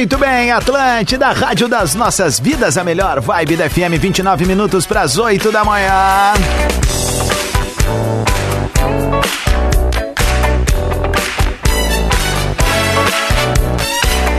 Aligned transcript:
Muito 0.00 0.16
bem, 0.16 0.50
Atlântida, 0.50 1.30
Rádio 1.30 1.68
das 1.68 1.94
Nossas 1.94 2.40
Vidas, 2.40 2.78
a 2.78 2.82
melhor 2.82 3.20
vibe 3.20 3.54
da 3.54 3.68
FM, 3.68 4.00
29 4.00 4.46
minutos 4.46 4.86
para 4.86 5.02
as 5.02 5.18
8 5.18 5.52
da 5.52 5.62
manhã. 5.62 6.32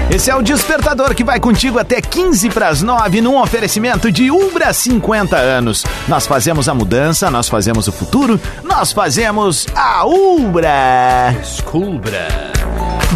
Esse 0.10 0.32
é 0.32 0.36
o 0.36 0.42
Despertador 0.42 1.14
que 1.14 1.24
vai 1.24 1.40
contigo 1.40 1.78
até 1.78 2.02
15 2.02 2.50
para 2.50 2.70
as 2.70 2.82
9 2.82 3.22
num 3.22 3.40
oferecimento 3.40 4.12
de 4.12 4.32
Ubra 4.32 4.74
50 4.74 5.38
anos. 5.38 5.86
Nós 6.08 6.26
fazemos 6.26 6.68
a 6.68 6.74
mudança, 6.74 7.30
nós 7.30 7.48
fazemos 7.48 7.88
o 7.88 7.92
futuro, 7.92 8.42
nós 8.64 8.92
fazemos 8.92 9.68
a 9.76 10.08
Ubra. 10.08 11.36
Descubra. 11.40 12.52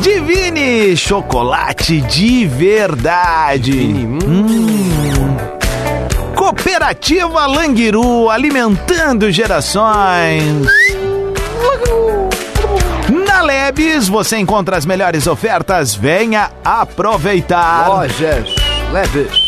Divine 0.01 0.95
chocolate 0.95 2.01
de 2.01 2.45
verdade. 2.45 3.71
Hum. 3.71 5.37
Cooperativa 6.35 7.45
Languiru 7.45 8.29
alimentando 8.29 9.31
gerações. 9.31 10.67
Na 13.09 13.41
Lebes 13.41 14.07
você 14.07 14.37
encontra 14.37 14.77
as 14.77 14.85
melhores 14.85 15.27
ofertas. 15.27 15.95
Venha 15.95 16.51
aproveitar. 16.63 17.87
Lojas 17.87 18.53
Leves. 18.91 19.45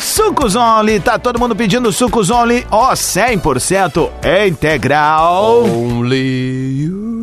Sucos 0.00 0.54
Only, 0.54 1.00
tá 1.00 1.18
todo 1.18 1.38
mundo 1.38 1.56
pedindo 1.56 1.92
Sucos 1.92 2.30
Only, 2.30 2.66
ó, 2.70 2.92
100% 2.92 4.10
integral. 4.46 5.64
Only 5.64 6.82
you. 6.82 7.17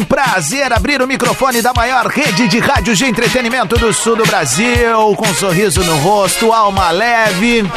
Um 0.00 0.04
prazer 0.04 0.72
abrir 0.72 1.02
o 1.02 1.06
microfone 1.06 1.60
da 1.60 1.74
maior 1.74 2.06
rede 2.06 2.48
de 2.48 2.58
rádios 2.58 2.96
de 2.96 3.04
entretenimento 3.04 3.76
do 3.76 3.92
sul 3.92 4.16
do 4.16 4.24
Brasil, 4.24 5.14
com 5.14 5.26
um 5.26 5.34
sorriso 5.34 5.84
no 5.84 5.98
rosto, 5.98 6.50
alma 6.52 6.90
leve 6.90 7.70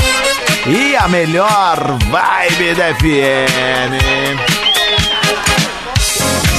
e 0.66 0.96
a 0.96 1.06
melhor 1.10 1.98
vibe 2.10 2.76
da 2.76 2.96
FM. 2.96 4.00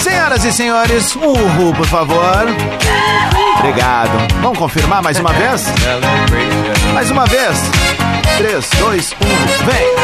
Senhoras 0.03 0.45
e 0.45 0.53
senhores, 0.53 1.17
um 1.17 1.33
uhul, 1.33 1.73
por 1.73 1.87
favor. 1.87 2.45
Obrigado. 3.59 4.34
Vamos 4.43 4.59
confirmar 4.59 5.03
mais 5.03 5.19
uma 5.19 5.33
vez? 5.33 5.65
Mais 6.93 7.11
uma 7.11 7.25
vez. 7.25 7.56
3, 8.37 8.69
2, 8.81 9.12
1, 9.12 9.17
vem! 9.65 9.95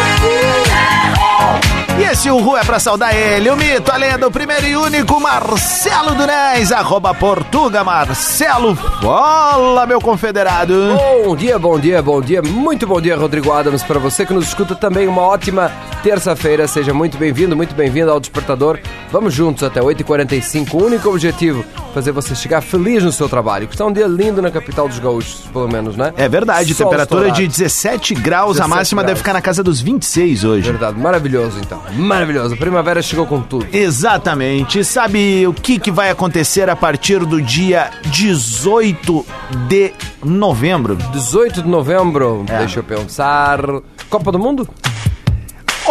E 2.00 2.02
esse 2.02 2.30
Uhu 2.30 2.56
é 2.56 2.64
pra 2.64 2.80
saudar 2.80 3.14
ele, 3.14 3.50
o 3.50 3.56
mito, 3.56 3.92
a 3.92 3.96
lenda, 3.98 4.26
o 4.26 4.30
primeiro 4.30 4.66
e 4.66 4.74
único 4.74 5.20
Marcelo 5.20 6.14
Dunés, 6.14 6.72
arroba 6.72 7.12
Portuga 7.12 7.84
Marcelo. 7.84 8.74
Fala, 8.74 9.84
meu 9.84 10.00
confederado. 10.00 10.96
Bom 11.27 11.36
dia, 11.36 11.58
bom 11.58 11.78
dia, 11.78 12.00
bom 12.00 12.22
dia. 12.22 12.40
Muito 12.40 12.86
bom 12.86 12.98
dia, 13.02 13.14
Rodrigo 13.18 13.52
Adams. 13.52 13.83
Para 13.83 13.98
você 13.98 14.24
que 14.24 14.33
nos 14.33 14.46
escuta 14.46 14.74
também, 14.74 15.06
uma 15.06 15.20
ótima 15.20 15.70
terça-feira. 16.02 16.66
Seja 16.66 16.92
muito 16.94 17.16
bem-vindo, 17.18 17.56
muito 17.56 17.74
bem-vindo 17.74 18.11
ao 18.11 18.20
Despertador. 18.20 18.78
Vamos 19.12 19.34
juntos 19.34 19.62
até 19.62 19.80
8h45. 19.80 20.74
O 20.74 20.84
único 20.84 21.08
objetivo, 21.08 21.64
fazer 21.92 22.12
você 22.12 22.34
chegar 22.34 22.61
feliz 22.61 23.02
no 23.02 23.12
seu 23.12 23.28
trabalho. 23.28 23.66
Que 23.66 23.74
está 23.74 23.84
um 23.84 23.92
dia 23.92 24.06
lindo 24.06 24.40
na 24.40 24.50
capital 24.50 24.89
dos 24.89 24.98
gaúchos, 24.98 25.42
pelo 25.52 25.68
menos, 25.68 25.96
né? 25.96 26.12
É 26.16 26.28
verdade, 26.28 26.74
Sol 26.74 26.86
temperatura 26.86 27.22
estourado. 27.28 27.42
de 27.42 27.48
17 27.48 28.14
graus, 28.14 28.56
a 28.58 28.64
17 28.64 28.68
máxima 28.70 29.02
deve 29.02 29.12
graus. 29.14 29.18
ficar 29.20 29.33
na 29.33 29.42
casa 29.42 29.62
dos 29.62 29.80
26 29.80 30.44
hoje. 30.44 30.70
Verdade, 30.70 30.98
maravilhoso 30.98 31.58
então. 31.60 31.80
Maravilhoso. 31.94 32.55
A 32.55 32.56
primavera 32.56 33.02
chegou 33.02 33.27
com 33.27 33.40
tudo. 33.40 33.66
Exatamente. 33.72 34.84
Sabe 34.84 35.46
o 35.46 35.52
que, 35.52 35.78
que 35.78 35.90
vai 35.90 36.10
acontecer 36.10 36.68
a 36.70 36.77
partir 36.77 37.24
do 37.24 37.42
dia 37.42 37.90
18 38.06 39.27
de 39.68 39.92
novembro? 40.24 40.96
18 41.12 41.62
de 41.62 41.68
novembro, 41.68 42.44
É. 42.48 42.58
deixa 42.58 42.78
eu 42.80 42.84
pensar. 42.84 43.60
Copa 44.08 44.33
do 44.33 44.39
Mundo? 44.39 44.68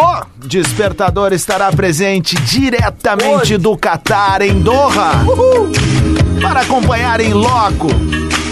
O 0.02 0.48
Despertador 0.48 1.34
estará 1.34 1.72
presente 1.72 2.36
diretamente 2.38 3.28
Onde? 3.54 3.58
do 3.58 3.76
Catar, 3.78 4.42
em 4.42 4.60
Doha, 4.62 5.12
para 6.42 6.62
acompanhar 6.62 7.20
em 7.20 7.34
loco. 7.34 7.88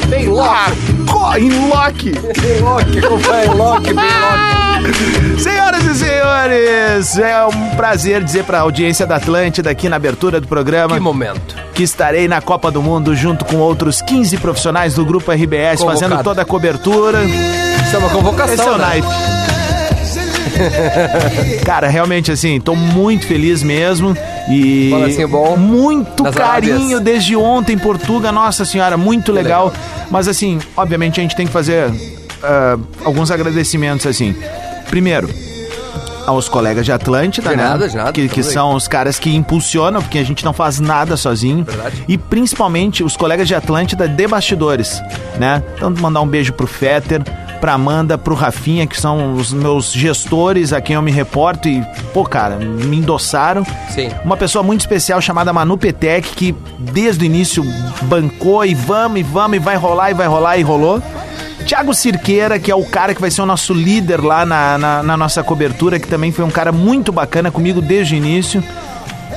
Bem 0.09 0.28
Ah, 0.40 0.72
co- 1.09 1.35
em 1.38 1.68
loque. 1.69 2.12
Bem 2.12 2.59
Loki, 2.62 3.00
acompanha 3.00 3.52
Loki, 3.53 3.94
bem 3.94 4.06
Loki. 4.06 5.41
Senhoras 5.41 5.84
e 5.84 5.96
senhores, 5.96 7.18
é 7.18 7.46
um 7.46 7.75
prazer 7.75 8.24
dizer 8.24 8.44
para 8.46 8.59
a 8.59 8.62
audiência 8.62 9.06
da 9.06 9.18
Atlântida 9.18 9.69
aqui 9.69 9.90
na 9.90 9.96
abertura 9.97 10.40
do 10.40 10.47
programa 10.47 10.96
Que 10.96 11.02
momento. 11.02 11.56
que 11.74 11.84
estarei 11.84 12.28
na 12.28 12.40
Copa 12.41 12.72
do 12.72 12.81
Mundo 12.81 13.16
junto 13.16 13.44
com 13.46 13.58
outros 13.58 14.02
15 14.02 14.38
profissionais 14.38 14.94
do 14.96 15.06
Grupo 15.06 15.29
RBS 15.31 15.79
Convocado. 15.81 16.00
fazendo 16.00 16.24
toda 16.24 16.41
a 16.41 16.46
cobertura. 16.46 17.24
Isso 17.25 17.96
é 17.96 18.00
uma 18.00 18.09
convocação, 18.09 18.53
Esse 18.53 18.64
é 18.64 18.72
o 18.72 18.78
né? 18.78 18.85
naipe. 18.85 19.08
Cara, 21.66 21.88
realmente 21.88 22.31
assim, 22.31 22.59
tô 22.59 22.75
muito 22.75 23.25
feliz 23.25 23.63
mesmo 23.63 24.16
e 24.50 24.90
Balancinho 24.91 25.28
bom. 25.28 25.57
muito 25.57 26.23
carinho 26.23 26.75
Arábias. 26.75 27.01
desde 27.01 27.35
ontem, 27.35 27.78
Portuga, 27.78 28.31
nossa 28.31 28.66
senhora, 28.66 28.97
muito 28.97 29.31
legal. 29.31 29.67
legal. 29.67 29.84
Mas 30.09 30.28
assim, 30.28 30.59
obviamente 30.75 31.19
a 31.19 31.23
gente 31.23 31.35
tem 31.35 31.46
que 31.46 31.53
fazer 31.53 31.91
ah, 32.44 32.78
alguns 33.03 33.31
agradecimentos 33.31 34.06
assim. 34.06 34.35
Primeiro, 34.90 35.29
aos 36.28 36.50
colegas 36.50 36.85
de 36.85 36.91
Atlântida, 36.91 37.51
De 37.51 37.56
né? 37.56 37.63
nada, 37.63 37.88
de 37.88 37.96
nada, 37.96 38.12
que, 38.12 38.28
que 38.28 38.44
são 38.44 38.75
os 38.75 38.85
caras 38.85 39.17
que 39.17 39.34
impulsionam, 39.34 40.01
porque 40.01 40.19
a 40.19 40.23
gente 40.25 40.44
não 40.44 40.51
faz 40.51 40.78
nada 40.78 41.16
sozinho. 41.16 41.63
Verdade. 41.63 42.03
E 42.06 42.17
principalmente 42.17 43.01
os 43.01 43.16
colegas 43.16 43.47
de 43.47 43.56
Atlântida 43.56 44.07
de 44.09 44.28
bastidores, 44.28 45.01
né? 45.40 45.63
Então, 45.75 45.90
mandar 45.90 46.22
um 46.22 46.28
beijo 46.28 46.51
pro 46.51 46.67
Fetter, 46.67 47.22
pra 47.59 47.73
Amanda, 47.73 48.18
pro 48.18 48.35
Rafinha, 48.35 48.88
que 48.88 49.00
são 49.00 49.34
os 49.34 49.51
meus 49.51 49.91
gestores 49.91 50.72
a 50.72 50.81
quem 50.81 50.95
eu 50.95 51.01
me 51.01 51.12
reporto 51.12 51.68
e, 51.68 51.84
pô, 52.13 52.23
cara, 52.23 52.56
me 52.57 52.97
endossaram. 52.97 53.66
Sim. 53.90 54.09
Uma 54.23 54.38
pessoa 54.38 54.63
muito 54.63 54.81
especial 54.81 55.19
chamada 55.22 55.51
Manu 55.51 55.78
Petec, 55.78 56.29
que 56.35 56.56
desde 56.79 57.23
o 57.23 57.25
início 57.25 57.63
bancou 58.03 58.66
e 58.66 58.73
vamos, 58.73 59.19
e 59.19 59.23
vamos, 59.23 59.57
e 59.57 59.59
vai 59.59 59.75
rolar, 59.75 60.12
e 60.12 60.13
vai 60.13 60.28
rolar, 60.28 60.57
e 60.57 60.62
rolou. 60.62 61.01
Tiago 61.66 61.94
Cirqueira, 61.94 62.57
que 62.57 62.72
é 62.72 62.75
o 62.75 62.85
cara 62.85 63.13
que 63.13 63.19
vai 63.19 63.29
ser 63.29 63.41
o 63.41 63.46
nosso 63.46 63.73
líder 63.73 64.23
lá 64.23 64.46
na, 64.46 64.78
na, 64.78 65.03
na 65.03 65.17
nossa 65.17 65.44
cobertura, 65.44 66.00
que 66.00 66.07
também 66.07 66.31
foi 66.31 66.46
um 66.46 66.50
cara 66.50 66.72
muito 66.72 67.12
bacana 67.12 67.51
comigo 67.51 67.81
desde 67.81 68.16
o 68.16 68.17
início. 68.17 68.63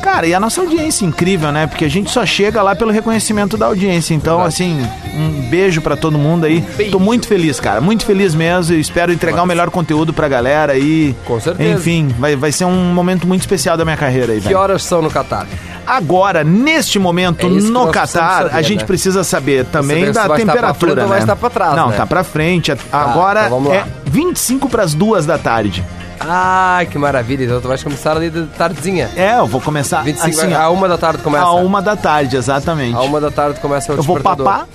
Cara, 0.02 0.26
e 0.26 0.34
a 0.34 0.40
nossa 0.40 0.60
audiência 0.60 1.04
incrível, 1.04 1.52
né? 1.52 1.66
Porque 1.66 1.84
a 1.84 1.88
gente 1.88 2.10
só 2.10 2.24
chega 2.24 2.62
lá 2.62 2.74
pelo 2.74 2.90
reconhecimento 2.90 3.56
da 3.56 3.66
audiência. 3.66 4.14
Então, 4.14 4.40
assim, 4.42 4.80
um 5.14 5.48
beijo 5.50 5.80
pra 5.80 5.96
todo 5.96 6.16
mundo 6.18 6.46
aí. 6.46 6.62
Tô 6.90 6.98
muito 6.98 7.26
feliz, 7.28 7.60
cara. 7.60 7.80
Muito 7.80 8.04
feliz 8.04 8.34
mesmo. 8.34 8.74
E 8.74 8.80
espero 8.80 9.12
entregar 9.12 9.42
o 9.42 9.46
melhor 9.46 9.70
conteúdo 9.70 10.12
pra 10.12 10.26
galera 10.28 10.72
aí. 10.72 11.14
Com 11.26 11.38
certeza. 11.40 11.74
Enfim, 11.78 12.08
vai, 12.18 12.34
vai 12.36 12.50
ser 12.52 12.64
um 12.64 12.92
momento 12.94 13.26
muito 13.26 13.42
especial 13.42 13.76
da 13.76 13.84
minha 13.84 13.96
carreira 13.96 14.32
aí, 14.32 14.40
Que 14.40 14.48
velho. 14.48 14.58
horas 14.58 14.82
são 14.82 15.02
no 15.02 15.10
Catar? 15.10 15.46
Agora, 15.86 16.44
neste 16.44 16.98
momento, 16.98 17.46
É 17.46 17.48
no 17.48 17.88
Catar, 17.88 18.42
saber, 18.44 18.54
a 18.54 18.62
gente 18.62 18.80
né? 18.80 18.86
precisa 18.86 19.24
saber 19.24 19.64
também 19.66 20.12
Saber 20.12 20.28
da 20.28 20.36
temperatura, 20.36 20.74
frente 20.92 21.00
ou 21.04 21.08
né? 21.08 21.76
Não, 21.76 21.88
né? 21.88 21.96
tá 21.96 22.06
pra 22.06 22.22
frente. 22.24 22.72
Agora 22.92 23.46
então 23.46 23.50
vamos 23.58 23.68
lá. 23.70 23.76
é 23.76 23.84
25 24.06 24.68
pras 24.68 24.94
duas 24.94 25.26
da 25.26 25.36
tarde. 25.36 25.84
Ai, 26.20 26.86
que 26.86 26.98
maravilha. 26.98 27.44
Então 27.44 27.60
tu 27.60 27.68
vai 27.68 27.78
começar 27.78 28.16
ali 28.16 28.30
de 28.30 28.42
tardezinha. 28.46 29.10
É, 29.16 29.38
eu 29.38 29.46
vou 29.46 29.60
começar 29.60 30.02
25, 30.02 30.28
assim, 30.28 30.52
a 30.54 30.68
uma 30.70 30.86
da 30.88 30.98
tarde 30.98 31.22
começa. 31.22 31.44
a 31.44 31.52
uma 31.54 31.80
da 31.80 31.96
tarde, 31.96 32.36
exatamente. 32.36 32.94
A 32.94 33.00
uma 33.00 33.20
da 33.20 33.30
tarde 33.30 33.58
começa 33.60 33.92
o 33.92 33.96
Eu 33.96 34.02
vou 34.02 34.16
despertador. 34.16 34.44
papar 34.46 34.68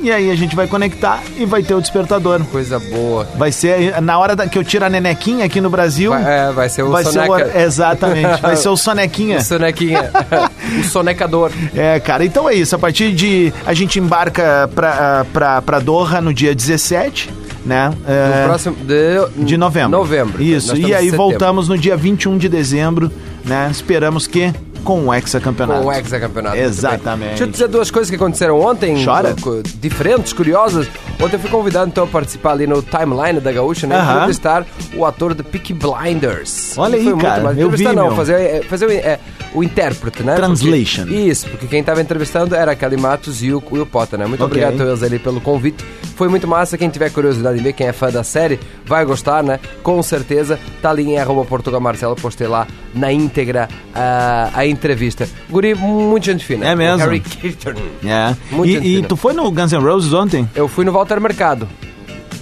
e 0.00 0.12
aí 0.12 0.30
a 0.30 0.34
gente 0.36 0.54
vai 0.54 0.68
conectar 0.68 1.20
e 1.36 1.44
vai 1.44 1.60
ter 1.62 1.74
o 1.74 1.80
despertador. 1.80 2.40
Coisa 2.52 2.78
boa. 2.78 3.26
Vai 3.36 3.50
ser 3.50 4.00
na 4.00 4.16
hora 4.18 4.36
da- 4.36 4.46
que 4.46 4.56
eu 4.58 4.62
tiro 4.64 4.84
a 4.84 4.88
nenequinha 4.88 5.44
aqui 5.44 5.60
no 5.60 5.68
Brasil. 5.70 6.10
Vai, 6.10 6.22
é, 6.48 6.52
vai 6.52 6.68
ser 6.68 6.82
o 6.82 6.90
vai 6.90 7.04
ser 7.04 7.12
soneca. 7.12 7.50
o, 7.54 7.58
exatamente, 7.60 8.40
vai 8.42 8.56
ser 8.56 8.68
o 8.68 8.76
sonequinha. 8.76 9.38
O 9.38 9.42
sonequinha. 9.42 10.10
o 10.80 10.84
sonecador. 10.84 11.50
É, 11.74 11.98
cara, 12.00 12.24
então 12.24 12.48
é 12.48 12.54
isso. 12.54 12.74
A 12.76 12.78
partir 12.78 13.12
de. 13.12 13.52
A 13.66 13.72
gente 13.74 13.98
embarca 13.98 14.68
pra, 14.74 15.26
pra, 15.32 15.62
pra 15.62 15.78
Doha 15.80 16.20
no 16.20 16.32
dia 16.34 16.54
17, 16.54 17.28
né? 17.68 17.92
É, 18.06 18.46
próximo... 18.46 18.76
De, 18.76 19.44
de 19.44 19.56
novembro. 19.58 19.90
Novembro. 19.90 20.42
Isso. 20.42 20.74
E 20.74 20.94
aí 20.94 21.04
setembro. 21.04 21.16
voltamos 21.18 21.68
no 21.68 21.76
dia 21.76 21.96
21 21.96 22.38
de 22.38 22.48
dezembro, 22.48 23.12
né? 23.44 23.68
Esperamos 23.70 24.26
que 24.26 24.52
com 24.82 25.06
o 25.06 25.14
hexacampeonato. 25.14 25.82
Com 25.82 25.88
o 25.88 25.92
hexacampeonato. 25.92 26.56
Exatamente. 26.56 27.28
Deixa 27.28 27.44
eu 27.44 27.48
dizer 27.48 27.68
duas 27.68 27.90
coisas 27.90 28.08
que 28.08 28.16
aconteceram 28.16 28.58
ontem. 28.58 29.04
Chora. 29.04 29.36
Diferentes, 29.78 30.32
curiosas. 30.32 30.88
Ontem 31.20 31.34
eu 31.36 31.40
fui 31.40 31.50
convidado 31.50 31.88
então 31.88 32.04
a 32.04 32.06
participar 32.06 32.52
ali 32.52 32.66
no 32.66 32.80
timeline 32.80 33.40
da 33.40 33.50
Gaúcha, 33.50 33.86
né? 33.86 33.96
Aham. 33.96 34.14
Entrevistar 34.16 34.64
o 34.94 35.04
ator 35.04 35.34
de 35.34 35.42
Peaky 35.42 35.74
Blinders. 35.74 36.76
Olha 36.78 36.96
aí, 36.96 37.04
muito 37.04 37.18
cara, 37.22 37.42
massa. 37.42 37.60
eu 37.60 37.70
vi, 37.70 37.84
não, 37.84 38.06
meu. 38.06 38.16
fazer, 38.16 38.34
é, 38.34 38.62
fazer 38.62 38.86
o, 38.86 38.90
é, 38.92 39.18
o 39.52 39.62
intérprete, 39.64 40.22
né? 40.22 40.34
Translation. 40.36 41.02
Porque- 41.02 41.16
isso, 41.16 41.48
porque 41.48 41.66
quem 41.66 41.80
estava 41.80 42.00
entrevistando 42.00 42.54
era 42.54 42.72
a 42.72 42.76
Kelly 42.76 42.96
Matos 42.96 43.42
e 43.42 43.52
o 43.52 43.62
Will 43.70 43.86
Potter, 43.86 44.18
né? 44.18 44.26
Muito 44.26 44.44
Ok. 44.44 44.46
obrigado 44.62 44.74
a 44.80 44.86
todos 44.86 45.02
ali 45.02 45.18
pelo 45.18 45.40
convite. 45.40 45.84
Foi 46.14 46.28
muito 46.28 46.46
massa. 46.48 46.76
Quem 46.76 46.88
tiver 46.88 47.10
curiosidade 47.10 47.56
de 47.58 47.62
ver, 47.64 47.72
quem 47.72 47.86
é 47.86 47.92
fã 47.92 48.10
da 48.10 48.24
série, 48.24 48.58
vai 48.84 49.04
gostar, 49.04 49.42
né? 49.42 49.60
Com 49.82 50.02
certeza. 50.02 50.58
Tá 50.82 50.90
ali 50.90 51.02
em 51.10 51.18
arroba 51.18 51.44
Portugal 51.44 51.80
Marcelo, 51.80 52.16
postei 52.16 52.46
lá 52.48 52.66
na 52.94 53.12
íntegra 53.12 53.68
a, 53.94 54.50
a 54.54 54.66
entrevista. 54.66 55.28
Guri, 55.48 55.74
muito 55.76 56.26
gente 56.26 56.44
fina. 56.44 56.66
É 56.66 56.74
mesmo? 56.74 56.96
O 56.96 56.98
Harry 57.06 57.20
Keaton. 57.20 57.74
É. 58.04 58.34
Muito 58.50 58.82
E, 58.84 58.96
e 58.98 59.02
tu 59.04 59.16
foi 59.16 59.32
no 59.32 59.48
Guns 59.50 59.72
N' 59.72 59.78
Roses 59.80 60.12
ontem? 60.12 60.48
Eu 60.56 60.66
fui 60.66 60.84
no 60.84 60.90
Walter 60.92 61.07
Mercado. 61.20 61.68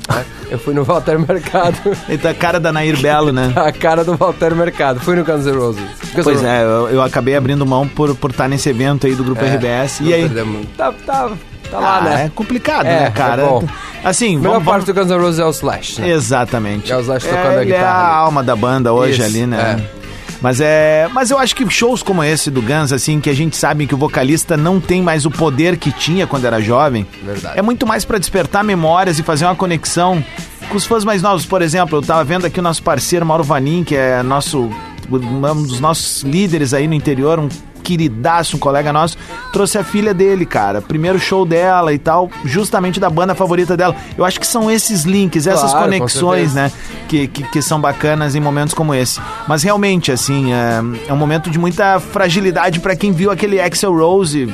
né? 0.09 0.25
Eu 0.51 0.59
fui 0.59 0.73
no 0.75 0.85
Walter 0.85 1.19
Mercado. 1.19 1.77
Eita, 2.09 2.31
a 2.31 2.35
cara 2.35 2.61
da 2.61 2.73
Nair 2.73 2.97
Belo, 3.01 3.33
né? 3.33 3.53
a 3.57 3.73
cara 3.73 4.05
do 4.05 4.17
Walter 4.17 4.55
Mercado. 4.55 5.01
Fui 5.01 5.17
no 5.17 5.25
Guns 5.25 5.45
N' 5.47 5.53
Roses. 5.57 5.83
Guns 5.83 6.15
N' 6.19 6.23
Pois 6.23 6.37
Roses. 6.37 6.45
é, 6.45 6.63
eu, 6.63 6.89
eu 6.91 7.03
acabei 7.03 7.35
abrindo 7.37 7.67
mão 7.67 7.87
por 7.89 8.15
por 8.15 8.31
estar 8.31 8.49
nesse 8.49 8.69
evento 8.69 9.07
aí 9.07 9.15
do 9.15 9.25
Grupo 9.25 9.45
RBS. 9.45 10.01
Não 10.01 10.09
E 10.09 10.15
aí? 10.15 10.29
Tá, 10.77 10.93
tá, 11.05 11.31
tá 11.71 11.79
lá, 11.81 11.97
Ah, 11.99 12.01
né? 12.03 12.25
É 12.27 12.29
complicado, 12.33 12.87
É, 12.87 13.01
né, 13.01 13.11
cara? 13.11 13.43
é 13.43 13.47
bom. 13.47 13.65
Assim, 14.05 14.37
A 14.37 14.39
melhor 14.39 14.53
vamos, 14.53 14.65
parte 14.69 14.85
vamos... 14.87 14.95
do 14.95 14.95
Guns 14.95 15.11
N' 15.11 15.21
Roses 15.25 15.41
é 15.41 15.45
o 15.45 15.51
Slash, 15.51 16.01
né? 16.01 16.11
Exatamente. 16.11 16.93
É 16.93 16.97
o 16.97 17.01
Slash 17.01 17.27
tocando 17.27 17.47
a 17.59 17.63
ele 17.63 17.73
é 17.73 17.77
guitarra 17.77 17.99
a 17.99 18.11
ali. 18.19 18.25
alma 18.27 18.43
da 18.45 18.55
banda 18.55 18.93
hoje 18.93 19.15
Isso, 19.21 19.25
ali, 19.25 19.47
né? 19.47 19.77
é. 19.93 19.96
Mas 20.41 20.61
é, 20.61 21.09
mas 21.13 21.31
eu 21.31 21.39
acho 21.39 21.55
que 21.57 21.69
shows 21.69 22.03
como 22.03 22.23
esse 22.23 22.51
do 22.51 22.61
Guns, 22.61 22.93
assim, 22.93 23.21
que 23.21 23.31
a 23.31 23.35
gente 23.35 23.57
sabe 23.57 23.87
que 23.87 23.95
o 23.95 23.99
vocalista 23.99 24.57
não 24.57 24.81
tem 24.81 25.03
mais 25.03 25.25
o 25.27 25.31
poder 25.31 25.77
que 25.77 25.91
tinha 25.91 26.27
quando 26.27 26.45
era 26.45 26.61
jovem, 26.61 27.07
Verdade. 27.23 27.59
é 27.59 27.63
muito 27.63 27.87
mais 27.87 28.05
pra 28.05 28.19
despertar 28.19 28.63
memórias 28.63 29.19
e 29.19 29.23
fazer 29.23 29.45
uma 29.45 29.57
conexão 29.57 30.23
com 30.69 30.77
os 30.77 30.85
fãs 30.85 31.05
mais 31.05 31.23
novos. 31.23 31.47
Por 31.47 31.63
exemplo, 31.63 31.99
eu 31.99 32.03
tava 32.03 32.23
vendo 32.25 32.45
aqui 32.47 32.61
o 32.61 32.63
nosso 32.63 32.83
parceiro 32.83 33.25
Mauro 33.25 33.45
Vanin, 33.45 33.85
que 33.85 33.97
é 33.97 34.23
nosso 34.23 34.71
um 35.11 35.63
dos 35.63 35.81
nossos 35.81 36.23
líderes 36.23 36.75
aí 36.75 36.89
no 36.89 36.95
interior, 36.95 37.39
um 37.39 37.49
queridaço, 37.87 38.57
um 38.57 38.59
colega 38.59 38.93
nosso, 38.93 39.17
trouxe 39.53 39.79
a 39.79 39.85
filha 39.85 40.13
dele, 40.13 40.45
cara. 40.45 40.83
Primeiro 40.83 41.21
show 41.21 41.47
dela 41.47 41.93
e 41.93 41.99
tal, 41.99 42.29
justamente 42.45 42.99
da 42.99 43.09
banda 43.09 43.33
favorita 43.33 43.77
dela. 43.77 43.95
Eu 44.19 44.25
acho 44.25 44.41
que 44.41 44.47
são 44.47 44.69
esses 44.69 45.05
links, 45.05 45.47
essas 45.47 45.71
Claro, 45.71 45.85
conexões, 45.85 46.53
né? 46.53 46.73
Que, 47.07 47.29
que, 47.29 47.45
que 47.45 47.63
são 47.63 47.81
bacanas 47.81 48.35
em 48.35 48.41
momentos 48.41 48.75
como 48.75 48.93
esse. 48.93 49.21
Mas 49.47 49.63
realmente, 49.63 50.11
assim, 50.11 50.53
é, 50.53 50.81
é 51.07 51.13
um 51.13 51.17
momento 51.17 51.49
de 51.49 51.61
muita 51.61 52.01
fragilidade 52.01 52.81
pra 52.81 52.97
quem 52.97 53.13
viu 53.13 53.31
aquele 53.31 53.61
Axel 53.61 53.97
Rose, 53.97 54.53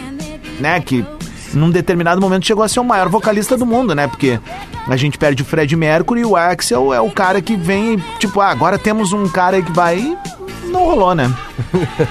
né? 0.61 0.79
Que 0.81 1.03
num 1.55 1.71
determinado 1.71 2.21
momento 2.21 2.47
chegou 2.47 2.63
a 2.63 2.69
ser 2.69 2.81
o 2.81 2.85
maior 2.85 3.09
vocalista 3.09 3.57
do 3.57 3.65
mundo, 3.65 3.95
né? 3.95 4.07
Porque 4.07 4.39
a 4.87 4.97
gente 4.97 5.17
perde 5.17 5.43
o 5.43 5.47
Fred 5.47 5.75
Mercury 5.75 6.21
e 6.21 6.25
o 6.27 6.37
Axel 6.37 6.93
é 6.93 7.01
o 7.01 7.11
cara 7.11 7.41
que 7.41 7.57
vem, 7.57 7.95
e, 7.95 8.19
tipo, 8.19 8.41
ah, 8.41 8.51
agora 8.51 8.79
temos 8.79 9.13
um 9.13 9.27
cara 9.27 9.63
que 9.63 9.73
vai. 9.73 10.17
E 10.73 10.75
Não 10.75 10.85
rolou, 10.85 11.15
né? 11.15 11.31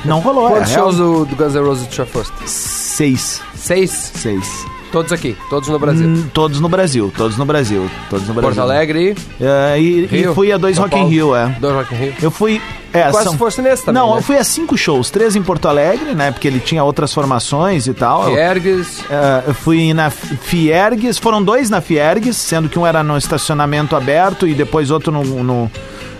Não 0.05 0.19
rolou. 0.19 0.47
é 0.49 0.51
Quantos 0.51 0.71
real. 0.71 0.83
shows 0.85 0.97
do, 0.97 1.25
do 1.25 1.35
Guns 1.35 1.53
N' 1.55 1.59
Roses 1.65 1.87
tu 1.87 1.95
já 1.95 2.05
foste? 2.05 2.33
Seis. 2.45 3.41
Seis? 3.55 4.11
Seis. 4.15 4.65
Todos 4.91 5.13
aqui, 5.13 5.37
todos 5.49 5.69
no 5.69 5.79
Brasil. 5.79 6.05
Hum, 6.05 6.25
todos 6.33 6.59
no 6.59 6.67
Brasil, 6.67 7.13
todos 7.15 7.37
no 7.37 7.45
Brasil, 7.45 7.89
todos 8.09 8.27
no 8.27 8.33
Brasil. 8.33 8.49
Porto 8.53 8.59
Alegre, 8.61 9.15
É, 9.39 9.79
e, 9.79 10.01
e 10.03 10.05
Rio. 10.05 10.35
fui 10.35 10.51
a 10.51 10.57
dois 10.57 10.75
São 10.75 10.83
Rock 10.83 10.97
in. 10.97 11.07
Rio, 11.07 11.33
é. 11.33 11.47
Dois 11.61 11.73
Rock 11.75 11.95
in 11.95 11.97
Rio. 11.97 12.13
Eu 12.21 12.29
fui. 12.29 12.61
É, 12.91 13.03
Quase 13.09 13.29
são- 13.29 13.37
fosse 13.37 13.61
nesse 13.61 13.85
também, 13.85 14.01
Não, 14.01 14.11
né? 14.11 14.17
eu 14.17 14.21
fui 14.21 14.35
a 14.37 14.43
cinco 14.43 14.77
shows, 14.77 15.09
três 15.09 15.33
em 15.37 15.41
Porto 15.41 15.69
Alegre, 15.69 16.13
né? 16.13 16.29
Porque 16.31 16.45
ele 16.45 16.59
tinha 16.59 16.83
outras 16.83 17.13
formações 17.13 17.87
e 17.87 17.93
tal. 17.93 18.29
Eu, 18.31 18.37
Ergues. 18.37 18.99
é, 19.09 19.43
eu 19.47 19.53
fui 19.53 19.93
na 19.93 20.09
Fiergues, 20.09 21.17
foram 21.17 21.41
dois 21.41 21.69
na 21.69 21.79
Fiergues, 21.79 22.35
sendo 22.35 22.67
que 22.67 22.77
um 22.77 22.85
era 22.85 23.01
no 23.01 23.17
estacionamento 23.17 23.95
aberto 23.95 24.45
e 24.45 24.53
depois 24.53 24.91
outro 24.91 25.09
no, 25.09 25.23
no, 25.41 25.71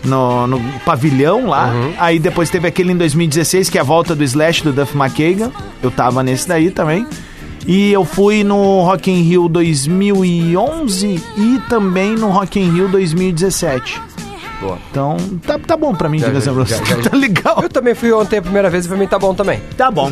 no- 0.04 0.48
no 0.48 0.60
pavilhão 0.86 1.48
lá. 1.48 1.68
Uhum. 1.68 1.94
Aí 1.98 2.20
depois 2.20 2.50
teve 2.50 2.68
aquele 2.68 2.92
em 2.94 2.98
2016, 2.98 3.70
que 3.70 3.78
é 3.78 3.82
a 3.82 3.84
volta 3.84 4.16
do 4.16 4.24
Slash 4.24 4.64
do 4.64 4.72
Duff 4.74 4.96
McKagan. 4.98 5.52
Eu 5.82 5.92
tava 5.92 6.22
nesse 6.24 6.48
daí 6.48 6.72
também. 6.72 7.06
E 7.68 7.92
eu 7.94 8.04
fui 8.04 8.44
no 8.44 8.82
Rock 8.82 9.12
in 9.12 9.22
Rio 9.22 9.48
2011 9.48 11.24
e 11.38 11.60
também 11.70 12.16
no 12.16 12.30
Rock 12.30 12.60
in 12.60 12.72
Rio 12.72 12.88
2017. 12.88 14.02
Boa. 14.60 14.78
Então, 14.92 15.18
tá, 15.46 15.58
tá 15.58 15.76
bom 15.76 15.94
pra 15.96 16.08
mim, 16.08 16.20
Já, 16.20 16.28
N' 16.30 16.40
já, 16.40 16.52
Roses. 16.52 16.78
já, 16.78 16.84
já. 16.84 16.98
Tá 17.10 17.18
legal. 17.18 17.60
Eu 17.64 17.70
também 17.70 17.96
fui 17.96 18.12
ontem 18.14 18.38
a 18.38 18.42
primeira 18.44 18.70
vez 18.70 18.86
e 18.86 18.88
pra 18.88 18.96
mim 18.96 19.08
tá 19.08 19.18
bom 19.18 19.34
também. 19.34 19.60
Tá 19.76 19.90
bom. 19.90 20.12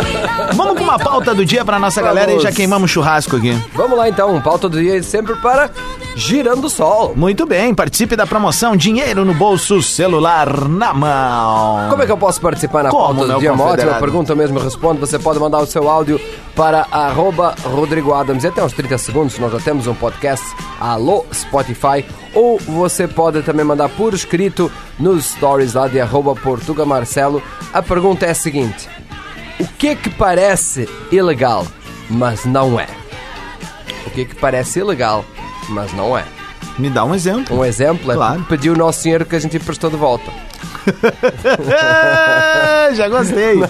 Vamos 0.56 0.78
com 0.78 0.84
uma 0.84 0.98
pauta 0.98 1.34
do 1.34 1.44
dia 1.44 1.62
pra 1.62 1.78
nossa 1.78 2.00
galera 2.00 2.30
e 2.30 2.34
Vamos. 2.36 2.42
já 2.42 2.50
queimamos 2.52 2.90
churrasco 2.90 3.36
aqui. 3.36 3.54
Vamos 3.74 3.98
lá 3.98 4.08
então, 4.08 4.40
pauta 4.40 4.66
do 4.66 4.80
dia 4.80 5.02
sempre 5.02 5.34
para 5.36 5.70
Girando 6.14 6.66
o 6.66 6.70
Sol. 6.70 7.14
Muito 7.16 7.46
bem, 7.46 7.74
participe 7.74 8.14
da 8.14 8.26
promoção 8.26 8.76
Dinheiro 8.76 9.24
no 9.24 9.32
Bolso, 9.32 9.82
celular 9.82 10.68
na 10.68 10.92
mão. 10.92 11.88
Como 11.88 12.02
é 12.02 12.06
que 12.06 12.12
eu 12.12 12.18
posso 12.18 12.40
participar 12.40 12.82
na 12.84 12.90
Como, 12.90 13.14
pauta 13.20 13.32
do 13.32 13.40
dia? 13.40 13.52
Uma 13.52 13.64
ótima 13.64 13.94
pergunta, 13.94 14.32
eu 14.32 14.36
mesmo 14.36 14.58
respondo. 14.58 15.00
Você 15.00 15.18
pode 15.18 15.38
mandar 15.40 15.60
o 15.60 15.66
seu 15.66 15.88
áudio 15.88 16.20
para 16.54 16.86
arroba 16.90 17.54
Rodrigo 17.64 18.12
Adams 18.12 18.44
e 18.44 18.48
até 18.48 18.62
uns 18.62 18.74
30 18.74 18.98
segundos. 18.98 19.38
Nós 19.38 19.52
já 19.52 19.58
temos 19.60 19.86
um 19.86 19.94
podcast 19.94 20.44
Alô 20.78 21.24
Spotify. 21.32 22.04
Ou 22.34 22.58
você 22.58 23.08
pode 23.08 23.42
também 23.42 23.64
mandar 23.64 23.88
por 23.88 24.12
escrito 24.12 24.70
nos 24.98 25.24
stories 25.24 25.72
lá 25.72 25.88
de 25.88 25.98
arroba 25.98 26.34
Portuga 26.34 26.84
Marcelo. 26.84 27.42
A 27.72 27.80
pergunta 27.82 28.26
é 28.26 28.30
a 28.30 28.34
seguinte: 28.34 28.86
O 29.58 29.66
que 29.66 29.96
que 29.96 30.10
parece 30.10 30.86
ilegal, 31.10 31.66
mas 32.10 32.44
não 32.44 32.78
é? 32.78 32.86
O 34.06 34.10
que 34.10 34.26
que 34.26 34.34
parece 34.34 34.80
ilegal, 34.80 35.24
mas 35.72 35.92
não 35.94 36.16
é? 36.16 36.24
Me 36.78 36.88
dá 36.88 37.04
um 37.04 37.14
exemplo. 37.14 37.58
Um 37.58 37.64
exemplo 37.64 38.12
é 38.12 38.14
Claro. 38.14 38.44
pedir 38.48 38.70
o 38.70 38.76
nosso 38.76 39.02
dinheiro 39.02 39.26
que 39.26 39.36
a 39.36 39.38
gente 39.38 39.56
emprestou 39.56 39.90
de 39.90 39.96
volta. 39.96 40.30
já 42.94 43.08
gostei. 43.08 43.62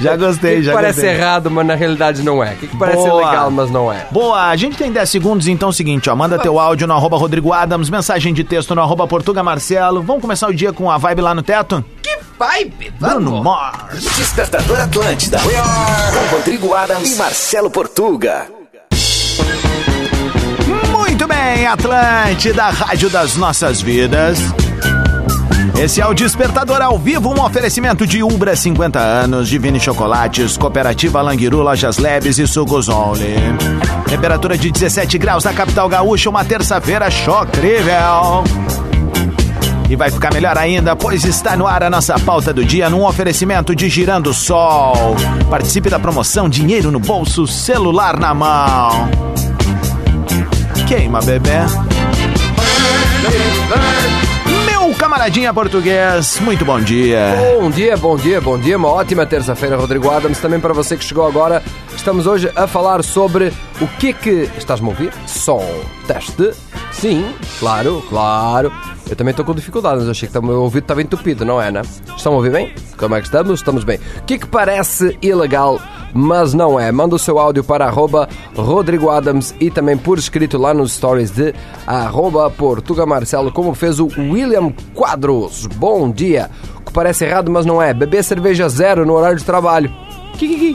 Já 0.00 0.16
gostei, 0.16 0.54
que, 0.54 0.60
que 0.62 0.64
já 0.64 0.72
parece 0.72 1.00
gostei. 1.00 1.14
errado, 1.16 1.48
mas 1.48 1.64
na 1.64 1.76
realidade 1.76 2.24
não 2.24 2.42
é? 2.42 2.54
O 2.54 2.56
que, 2.56 2.66
que 2.66 2.76
parece 2.76 2.96
Boa. 3.08 3.24
legal, 3.24 3.50
mas 3.52 3.70
não 3.70 3.92
é? 3.92 4.04
Boa, 4.10 4.48
a 4.48 4.56
gente 4.56 4.76
tem 4.76 4.90
10 4.90 5.08
segundos, 5.08 5.46
então 5.46 5.68
é 5.68 5.70
o 5.70 5.72
seguinte, 5.72 6.10
ó, 6.10 6.16
manda 6.16 6.36
teu 6.40 6.58
áudio 6.58 6.88
no 6.88 6.94
arroba 6.94 7.16
Rodrigo 7.16 7.52
Adams, 7.52 7.88
mensagem 7.88 8.34
de 8.34 8.42
texto 8.42 8.74
no 8.74 8.82
arroba 8.82 9.06
Portuga 9.06 9.44
Marcelo. 9.44 10.02
Vamos 10.02 10.20
começar 10.22 10.48
o 10.48 10.54
dia 10.54 10.72
com 10.72 10.90
a 10.90 10.98
vibe 10.98 11.20
lá 11.20 11.32
no 11.36 11.42
teto? 11.42 11.84
Que 12.02 12.18
vibe! 12.36 12.92
Bruno 12.98 13.44
Mars. 13.44 14.02
Despertador 14.16 14.80
Atlântida. 14.80 15.38
Com 15.38 16.34
Rodrigo 16.36 16.74
Adams 16.74 17.12
e 17.12 17.16
Marcelo 17.16 17.70
Portuga. 17.70 18.46
Muito 21.22 21.34
bem, 21.34 21.66
Atlântida, 21.68 22.64
Rádio 22.64 23.08
das 23.08 23.36
Nossas 23.36 23.80
Vidas. 23.80 24.40
Esse 25.80 26.00
é 26.00 26.06
o 26.06 26.12
Despertador 26.12 26.82
ao 26.82 26.98
vivo, 26.98 27.32
um 27.32 27.44
oferecimento 27.44 28.04
de 28.04 28.24
Ubra 28.24 28.56
50 28.56 28.98
anos, 28.98 29.48
Divine 29.48 29.78
Chocolates, 29.78 30.56
Cooperativa 30.56 31.22
Languiru, 31.22 31.62
Lojas 31.62 31.98
Leves 31.98 32.38
e 32.38 32.46
Sucos 32.48 32.88
Only. 32.88 33.36
Temperatura 34.08 34.58
de 34.58 34.72
17 34.72 35.16
graus 35.16 35.44
na 35.44 35.52
capital 35.52 35.88
gaúcha, 35.88 36.28
uma 36.28 36.44
terça-feira 36.44 37.08
chocrível. 37.08 38.42
E 39.88 39.94
vai 39.94 40.10
ficar 40.10 40.34
melhor 40.34 40.58
ainda, 40.58 40.96
pois 40.96 41.24
está 41.24 41.56
no 41.56 41.68
ar 41.68 41.84
a 41.84 41.90
nossa 41.90 42.18
pauta 42.18 42.52
do 42.52 42.64
dia 42.64 42.90
num 42.90 43.06
oferecimento 43.06 43.76
de 43.76 43.88
Girando 43.88 44.34
Sol. 44.34 45.14
Participe 45.48 45.88
da 45.88 46.00
promoção 46.00 46.48
Dinheiro 46.48 46.90
no 46.90 46.98
Bolso, 46.98 47.46
Celular 47.46 48.18
na 48.18 48.34
Mão. 48.34 49.32
Queima, 50.92 51.20
bebê. 51.22 51.48
Meu 54.66 54.94
camaradinha 54.94 55.54
português, 55.54 56.38
muito 56.40 56.66
bom 56.66 56.78
dia. 56.78 57.34
Bom 57.58 57.70
dia, 57.70 57.96
bom 57.96 58.14
dia, 58.14 58.40
bom 58.42 58.58
dia. 58.58 58.76
Uma 58.76 58.88
ótima 58.88 59.24
terça-feira, 59.24 59.74
Rodrigo 59.74 60.10
Adams. 60.10 60.38
Também 60.38 60.60
para 60.60 60.74
você 60.74 60.94
que 60.94 61.02
chegou 61.02 61.26
agora, 61.26 61.62
estamos 61.96 62.26
hoje 62.26 62.52
a 62.54 62.66
falar 62.66 63.02
sobre 63.02 63.54
o 63.80 63.86
que 63.98 64.12
que... 64.12 64.50
Estás-me 64.58 64.88
a 64.88 64.90
ouvir? 64.90 65.14
Som. 65.26 65.64
Teste. 66.06 66.52
Sim, 66.92 67.34
claro, 67.58 68.04
claro. 68.10 68.70
Eu 69.08 69.16
também 69.16 69.30
estou 69.30 69.46
com 69.46 69.54
dificuldade, 69.54 70.00
mas 70.00 70.10
achei 70.10 70.28
que 70.28 70.36
o 70.36 70.42
meu 70.42 70.60
ouvido 70.60 70.84
estava 70.84 71.00
entupido, 71.00 71.42
não 71.42 71.60
é, 71.60 71.70
né? 71.70 71.80
Estão 72.14 72.34
a 72.34 72.36
ouvir 72.36 72.52
bem? 72.52 72.74
Como 72.98 73.14
é 73.14 73.20
que 73.20 73.28
estamos? 73.28 73.60
Estamos 73.60 73.82
bem. 73.82 73.98
O 74.18 74.24
que 74.24 74.38
que 74.38 74.46
parece 74.46 75.16
ilegal, 75.22 75.80
mas 76.12 76.54
não 76.54 76.78
é? 76.78 76.90
Manda 76.92 77.16
o 77.16 77.18
seu 77.18 77.38
áudio 77.38 77.64
para 77.64 77.86
arroba 77.86 78.28
Rodrigo 78.56 79.10
Adams 79.10 79.54
e 79.60 79.70
também 79.70 79.96
por 79.96 80.18
escrito 80.18 80.58
lá 80.58 80.74
nos 80.74 80.92
stories 80.92 81.30
de 81.30 81.54
arroba 81.86 82.50
Portuga 82.50 83.06
Marcelo, 83.06 83.52
como 83.52 83.74
fez 83.74 83.98
o 83.98 84.08
William 84.18 84.72
Quadros. 84.94 85.66
Bom 85.66 86.10
dia. 86.10 86.50
O 86.78 86.82
que 86.82 86.92
parece 86.92 87.24
errado, 87.24 87.50
mas 87.50 87.64
não 87.66 87.80
é. 87.80 87.94
Beber 87.94 88.22
cerveja 88.22 88.68
zero 88.68 89.06
no 89.06 89.14
horário 89.14 89.38
de 89.38 89.44
trabalho. 89.44 89.90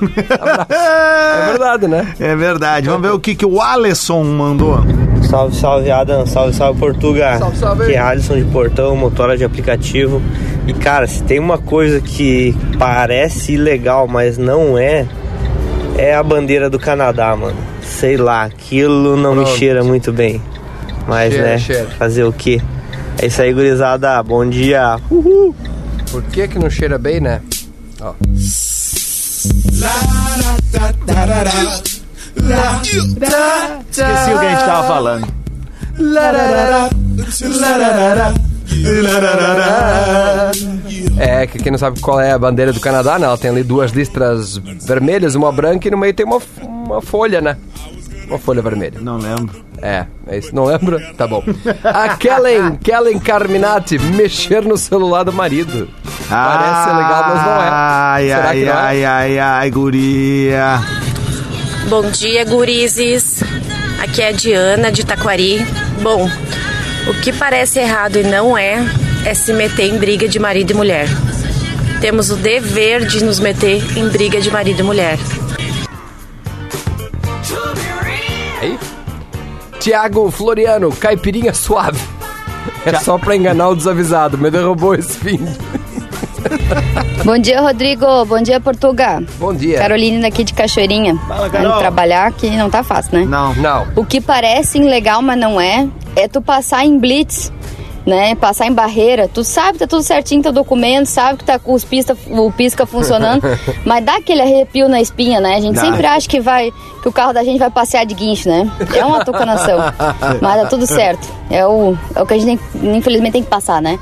É 0.69 1.45
verdade, 1.49 1.87
né? 1.87 2.13
É 2.19 2.35
verdade. 2.35 2.87
Vamos 2.87 3.01
ver 3.01 3.13
o 3.13 3.19
que, 3.19 3.35
que 3.35 3.45
o 3.45 3.61
Alisson 3.61 4.23
mandou. 4.23 4.79
Salve, 5.29 5.55
salve 5.55 5.91
Adam, 5.91 6.25
salve, 6.25 6.53
salve 6.53 6.79
Portuga. 6.79 7.37
Salve, 7.37 7.57
salve. 7.57 7.83
Aqui 7.83 7.93
é 7.93 7.99
Alisson 7.99 8.37
de 8.37 8.45
Portão, 8.45 8.95
motora 8.95 9.37
de 9.37 9.43
aplicativo. 9.43 10.21
E 10.65 10.73
cara, 10.73 11.05
se 11.07 11.21
tem 11.23 11.39
uma 11.39 11.57
coisa 11.57 11.99
que 11.99 12.55
parece 12.79 13.53
ilegal, 13.53 14.07
mas 14.07 14.37
não 14.37 14.77
é, 14.77 15.05
é 15.97 16.15
a 16.15 16.23
bandeira 16.23 16.69
do 16.69 16.79
Canadá, 16.79 17.35
mano. 17.35 17.57
Sei 17.81 18.17
lá, 18.17 18.43
aquilo 18.43 19.15
não 19.17 19.33
Pronto. 19.33 19.49
me 19.51 19.57
cheira 19.57 19.83
muito 19.83 20.11
bem. 20.13 20.41
Mas 21.07 21.33
Cheira, 21.33 21.47
né, 21.47 21.57
cheira. 21.57 21.87
fazer 21.97 22.23
o 22.23 22.33
quê? 22.33 22.61
É 23.19 23.25
isso 23.27 23.41
aí, 23.41 23.53
gurizada. 23.53 24.21
Bom 24.23 24.47
dia. 24.47 24.99
Uhul. 25.09 25.55
Por 26.11 26.21
que 26.23 26.47
que 26.47 26.59
não 26.59 26.69
cheira 26.69 26.97
bem, 26.97 27.19
né? 27.19 27.41
Ó. 28.01 28.13
Esqueci 33.91 34.33
o 34.33 34.39
que 34.39 34.45
a 34.45 34.49
gente 34.49 34.65
tava 34.65 34.87
falando. 34.87 35.27
Que 41.47 41.59
quem 41.59 41.71
não 41.71 41.79
sabe 41.79 41.99
qual 41.99 42.19
é 42.19 42.31
a 42.31 42.37
bandeira 42.37 42.71
do 42.73 42.79
Canadá, 42.79 43.17
né? 43.17 43.25
Ela 43.25 43.37
tem 43.37 43.49
ali 43.51 43.63
duas 43.63 43.91
listras 43.91 44.57
vermelhas, 44.57 45.35
uma 45.35 45.51
branca 45.51 45.87
e 45.87 45.91
no 45.91 45.97
meio 45.97 46.13
tem 46.13 46.25
uma, 46.25 46.41
uma 46.61 47.01
folha, 47.01 47.41
né? 47.41 47.57
Uma 48.27 48.37
folha 48.37 48.61
vermelha. 48.61 48.99
Não 48.99 49.17
lembro. 49.17 49.65
É, 49.81 50.05
é 50.27 50.37
isso. 50.37 50.53
Não 50.53 50.65
lembra? 50.65 50.99
Tá 51.17 51.25
bom. 51.27 51.43
A 51.83 52.15
Kellen, 52.17 52.75
Kellen 52.77 53.19
Carminati, 53.19 53.97
mexer 53.99 54.63
no 54.63 54.77
celular 54.77 55.23
do 55.23 55.31
marido. 55.31 55.87
Parece 56.27 56.87
legal, 56.89 57.23
mas 57.29 57.45
não 57.45 57.51
é. 57.51 57.69
Ai, 57.69 58.27
Será 58.27 58.49
ai, 58.49 58.57
que 58.59 58.65
não 58.65 58.71
é? 58.73 58.75
ai, 58.75 59.05
ai, 59.05 59.39
ai, 59.39 59.71
guria. 59.71 60.81
Bom 61.89 62.09
dia, 62.11 62.43
gurizes. 62.43 63.41
Aqui 64.01 64.21
é 64.21 64.29
a 64.29 64.31
Diana 64.33 64.91
de 64.91 65.05
Taquari. 65.05 65.65
Bom, 66.01 66.29
o 67.07 67.13
que 67.21 67.31
parece 67.31 67.79
errado 67.79 68.17
e 68.17 68.23
não 68.23 68.57
é, 68.57 68.83
é 69.25 69.33
se 69.33 69.53
meter 69.53 69.85
em 69.93 69.97
briga 69.97 70.27
de 70.27 70.37
marido 70.37 70.71
e 70.71 70.73
mulher. 70.73 71.07
Temos 72.01 72.29
o 72.29 72.35
dever 72.35 73.05
de 73.05 73.23
nos 73.23 73.39
meter 73.39 73.81
em 73.97 74.07
briga 74.09 74.39
de 74.39 74.51
marido 74.51 74.79
e 74.81 74.83
mulher. 74.83 75.17
Aí. 78.61 78.77
Tiago 79.79 80.29
Floriano, 80.29 80.91
caipirinha 80.91 81.53
suave. 81.53 81.99
É 82.85 82.93
só 82.99 83.17
pra 83.17 83.35
enganar 83.35 83.69
o 83.69 83.75
desavisado. 83.75 84.37
Me 84.37 84.51
derrubou 84.51 84.93
esse 84.93 85.17
fim. 85.17 85.39
Bom 87.25 87.37
dia, 87.37 87.61
Rodrigo. 87.61 88.25
Bom 88.25 88.41
dia, 88.41 88.59
Portugal. 88.59 89.21
Bom 89.39 89.53
dia. 89.53 89.79
Caroline 89.79 90.21
daqui 90.21 90.43
de 90.43 90.53
Cachoeirinha. 90.53 91.17
Fala, 91.27 91.49
Carol. 91.49 91.79
Trabalhar 91.79 92.31
que 92.31 92.49
não 92.51 92.69
tá 92.69 92.83
fácil, 92.83 93.19
né? 93.19 93.25
Não. 93.25 93.55
Não. 93.55 93.87
O 93.95 94.05
que 94.05 94.21
parece 94.21 94.79
legal, 94.79 95.21
mas 95.21 95.39
não 95.39 95.59
é, 95.59 95.87
é 96.15 96.27
tu 96.27 96.41
passar 96.41 96.85
em 96.85 96.97
blitz, 96.97 97.51
né? 98.07 98.33
Passar 98.35 98.65
em 98.67 98.71
barreira. 98.73 99.27
Tu 99.31 99.43
sabe 99.43 99.73
que 99.73 99.79
tá 99.79 99.87
tudo 99.87 100.01
certinho, 100.01 100.41
teu 100.41 100.53
documento, 100.53 101.07
sabe 101.07 101.37
que 101.39 101.43
tá 101.43 101.59
com 101.59 101.73
os 101.73 101.83
pista, 101.83 102.17
o 102.29 102.49
pisca 102.53 102.85
funcionando, 102.85 103.41
mas 103.83 104.03
dá 104.05 104.15
aquele 104.15 104.41
arrepio 104.41 104.87
na 104.87 105.01
espinha, 105.01 105.41
né? 105.41 105.55
A 105.55 105.59
gente 105.59 105.75
Dá. 105.75 105.81
sempre 105.81 106.05
acha 106.05 106.27
que 106.27 106.39
vai 106.39 106.71
que 107.03 107.09
o 107.09 107.11
carro 107.11 107.33
da 107.33 107.43
gente 107.43 107.59
vai 107.59 107.69
passear 107.69 108.05
de 108.05 108.15
guincho, 108.15 108.47
né? 108.47 108.71
É 108.95 109.03
uma 109.03 109.25
tucanação. 109.25 109.77
mas 110.41 110.61
tá 110.61 110.67
tudo 110.69 110.87
certo. 110.87 111.27
É 111.51 111.67
o, 111.67 111.97
é 112.15 112.21
o 112.21 112.25
que 112.25 112.33
a 112.33 112.39
gente 112.39 112.57
tem- 112.57 112.95
infelizmente 112.97 113.33
tem 113.33 113.43
que 113.43 113.49
passar, 113.49 113.81
né? 113.81 113.99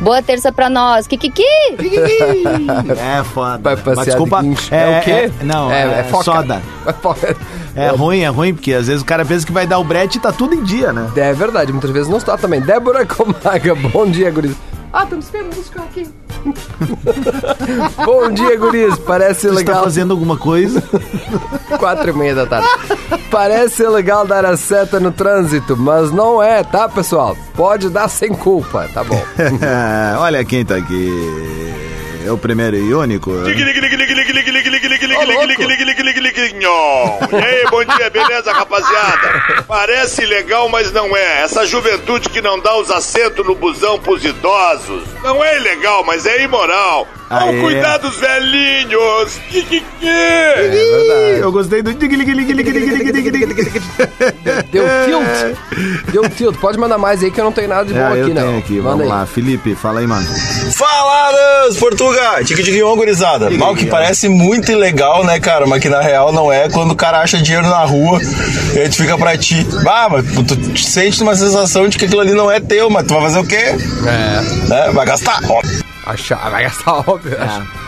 Boa 0.00 0.20
terça 0.22 0.50
pra 0.50 0.68
nós. 0.70 1.06
Kikiki! 1.06 1.42
É 2.98 3.22
foda. 3.22 3.58
Vai 3.62 3.76
passear 3.76 3.96
Mas 3.96 4.06
desculpa. 4.06 4.40
de 4.42 4.48
guincho. 4.48 4.74
É, 4.74 4.98
o 4.98 5.02
quê? 5.02 5.32
não, 5.42 5.70
é, 5.70 6.00
é 6.00 6.04
foca. 6.04 6.24
soda. 6.24 6.62
É. 7.74 7.86
É 7.86 7.90
ruim, 7.90 8.20
é 8.20 8.28
ruim, 8.28 8.54
porque 8.54 8.72
às 8.72 8.86
vezes 8.86 9.02
o 9.02 9.04
cara 9.04 9.24
pensa 9.24 9.46
que 9.46 9.52
vai 9.52 9.66
dar 9.66 9.78
o 9.78 9.84
brete 9.84 10.18
e 10.18 10.20
tá 10.20 10.30
tudo 10.32 10.54
em 10.54 10.62
dia, 10.62 10.92
né? 10.92 11.10
É 11.16 11.32
verdade, 11.32 11.72
muitas 11.72 11.90
vezes 11.90 12.08
não 12.08 12.18
está 12.18 12.36
também. 12.36 12.60
Débora 12.60 13.04
Comaga, 13.06 13.74
bom 13.74 14.06
dia, 14.06 14.30
guris. 14.30 14.54
Ah, 14.92 15.04
estamos 15.04 15.24
esperando 15.24 15.54
buscar 15.54 15.84
aqui. 15.84 16.06
bom 18.04 18.30
dia, 18.30 18.58
guris. 18.58 18.98
Parece 18.98 19.40
Você 19.42 19.46
está 19.48 19.58
legal. 19.60 19.84
fazendo 19.84 20.10
alguma 20.10 20.36
coisa? 20.36 20.82
Quatro 21.78 22.10
e 22.10 22.12
meia 22.12 22.34
da 22.34 22.46
tarde. 22.46 22.68
Parece 23.30 23.86
legal 23.88 24.26
dar 24.26 24.44
a 24.44 24.54
seta 24.54 25.00
no 25.00 25.10
trânsito, 25.10 25.74
mas 25.78 26.12
não 26.12 26.42
é, 26.42 26.62
tá, 26.62 26.90
pessoal? 26.90 27.34
Pode 27.54 27.88
dar 27.88 28.08
sem 28.08 28.34
culpa, 28.34 28.86
tá 28.92 29.02
bom. 29.02 29.22
Olha 30.18 30.44
quem 30.44 30.62
tá 30.62 30.76
aqui. 30.76 31.81
É 32.24 32.30
o 32.30 32.38
primeiro 32.38 32.76
e 32.76 32.94
único. 32.94 33.30
E 37.32 37.36
aí, 37.36 37.64
bom 37.70 37.84
dia, 37.84 38.10
beleza, 38.10 38.52
rapaziada? 38.52 39.64
Parece 39.66 40.24
legal, 40.24 40.68
mas 40.68 40.92
não 40.92 41.16
é. 41.16 41.42
Essa 41.42 41.66
juventude 41.66 42.28
que 42.28 42.40
não 42.40 42.58
dá 42.60 42.76
os 42.76 42.90
assentos 42.90 43.44
no 43.44 43.54
busão 43.54 43.98
pros 43.98 44.24
idosos. 44.24 45.04
Não 45.22 45.42
é 45.42 45.56
ilegal, 45.56 46.04
mas 46.04 46.26
é 46.26 46.42
imoral. 46.42 47.08
Cuidar 47.60 47.96
dos 47.98 48.16
velhinhos. 48.16 49.38
Que, 49.50 49.62
que, 49.62 49.80
que? 50.00 50.08
É 50.08 50.68
verdade. 50.68 51.40
Eu 51.40 51.52
gostei 51.52 51.82
do. 51.82 51.92
Deu 54.72 54.84
tilt. 55.06 55.56
Deu 56.12 56.28
tilt. 56.28 56.56
Pode 56.58 56.78
mandar 56.78 56.98
mais 56.98 57.22
aí 57.22 57.30
que 57.30 57.40
eu 57.40 57.44
não 57.44 57.52
tenho 57.52 57.68
nada 57.68 57.84
de 57.84 57.94
bom 57.94 58.00
É, 58.00 58.22
aqui, 58.22 58.34
não. 58.34 58.58
aqui, 58.58 58.78
vamos 58.80 59.02
aí. 59.02 59.08
lá. 59.08 59.26
Felipe, 59.26 59.74
fala 59.74 60.00
aí, 60.00 60.06
mano. 60.06 60.26
Falaras, 60.72 61.76
Portuga! 61.76 62.44
Tique 62.44 62.62
tique 62.62 62.82
gurizada. 62.82 63.50
Mal 63.50 63.74
que 63.74 63.86
parece 63.86 64.28
muito 64.28 64.70
ilegal, 64.70 65.24
né, 65.24 65.38
cara? 65.40 65.66
Mas 65.66 65.80
que 65.80 65.88
na 65.88 66.00
real 66.00 66.32
não 66.32 66.52
é 66.52 66.68
quando 66.68 66.92
o 66.92 66.96
cara 66.96 67.20
acha 67.20 67.38
dinheiro 67.38 67.66
na 67.68 67.84
rua 67.84 68.20
e 68.74 68.80
a 68.80 68.84
gente 68.84 68.96
fica 68.96 69.16
pra 69.16 69.36
ti. 69.36 69.66
Ah, 69.86 70.08
mas 70.10 70.24
tu, 70.32 70.42
tu 70.44 70.78
sente 70.78 71.22
uma 71.22 71.34
sensação 71.34 71.88
de 71.88 71.96
que 71.98 72.04
aquilo 72.04 72.20
ali 72.20 72.32
não 72.34 72.50
é 72.50 72.60
teu, 72.60 72.90
mas 72.90 73.06
tu 73.06 73.14
vai 73.14 73.22
fazer 73.22 73.38
o 73.38 73.46
quê? 73.46 73.56
É. 74.06 74.68
Né? 74.68 74.90
Vai 74.92 75.06
gastar. 75.06 75.40
Ó, 75.48 75.60
Vai 76.50 76.62
gastar 76.64 76.92
óbvio. 77.08 77.36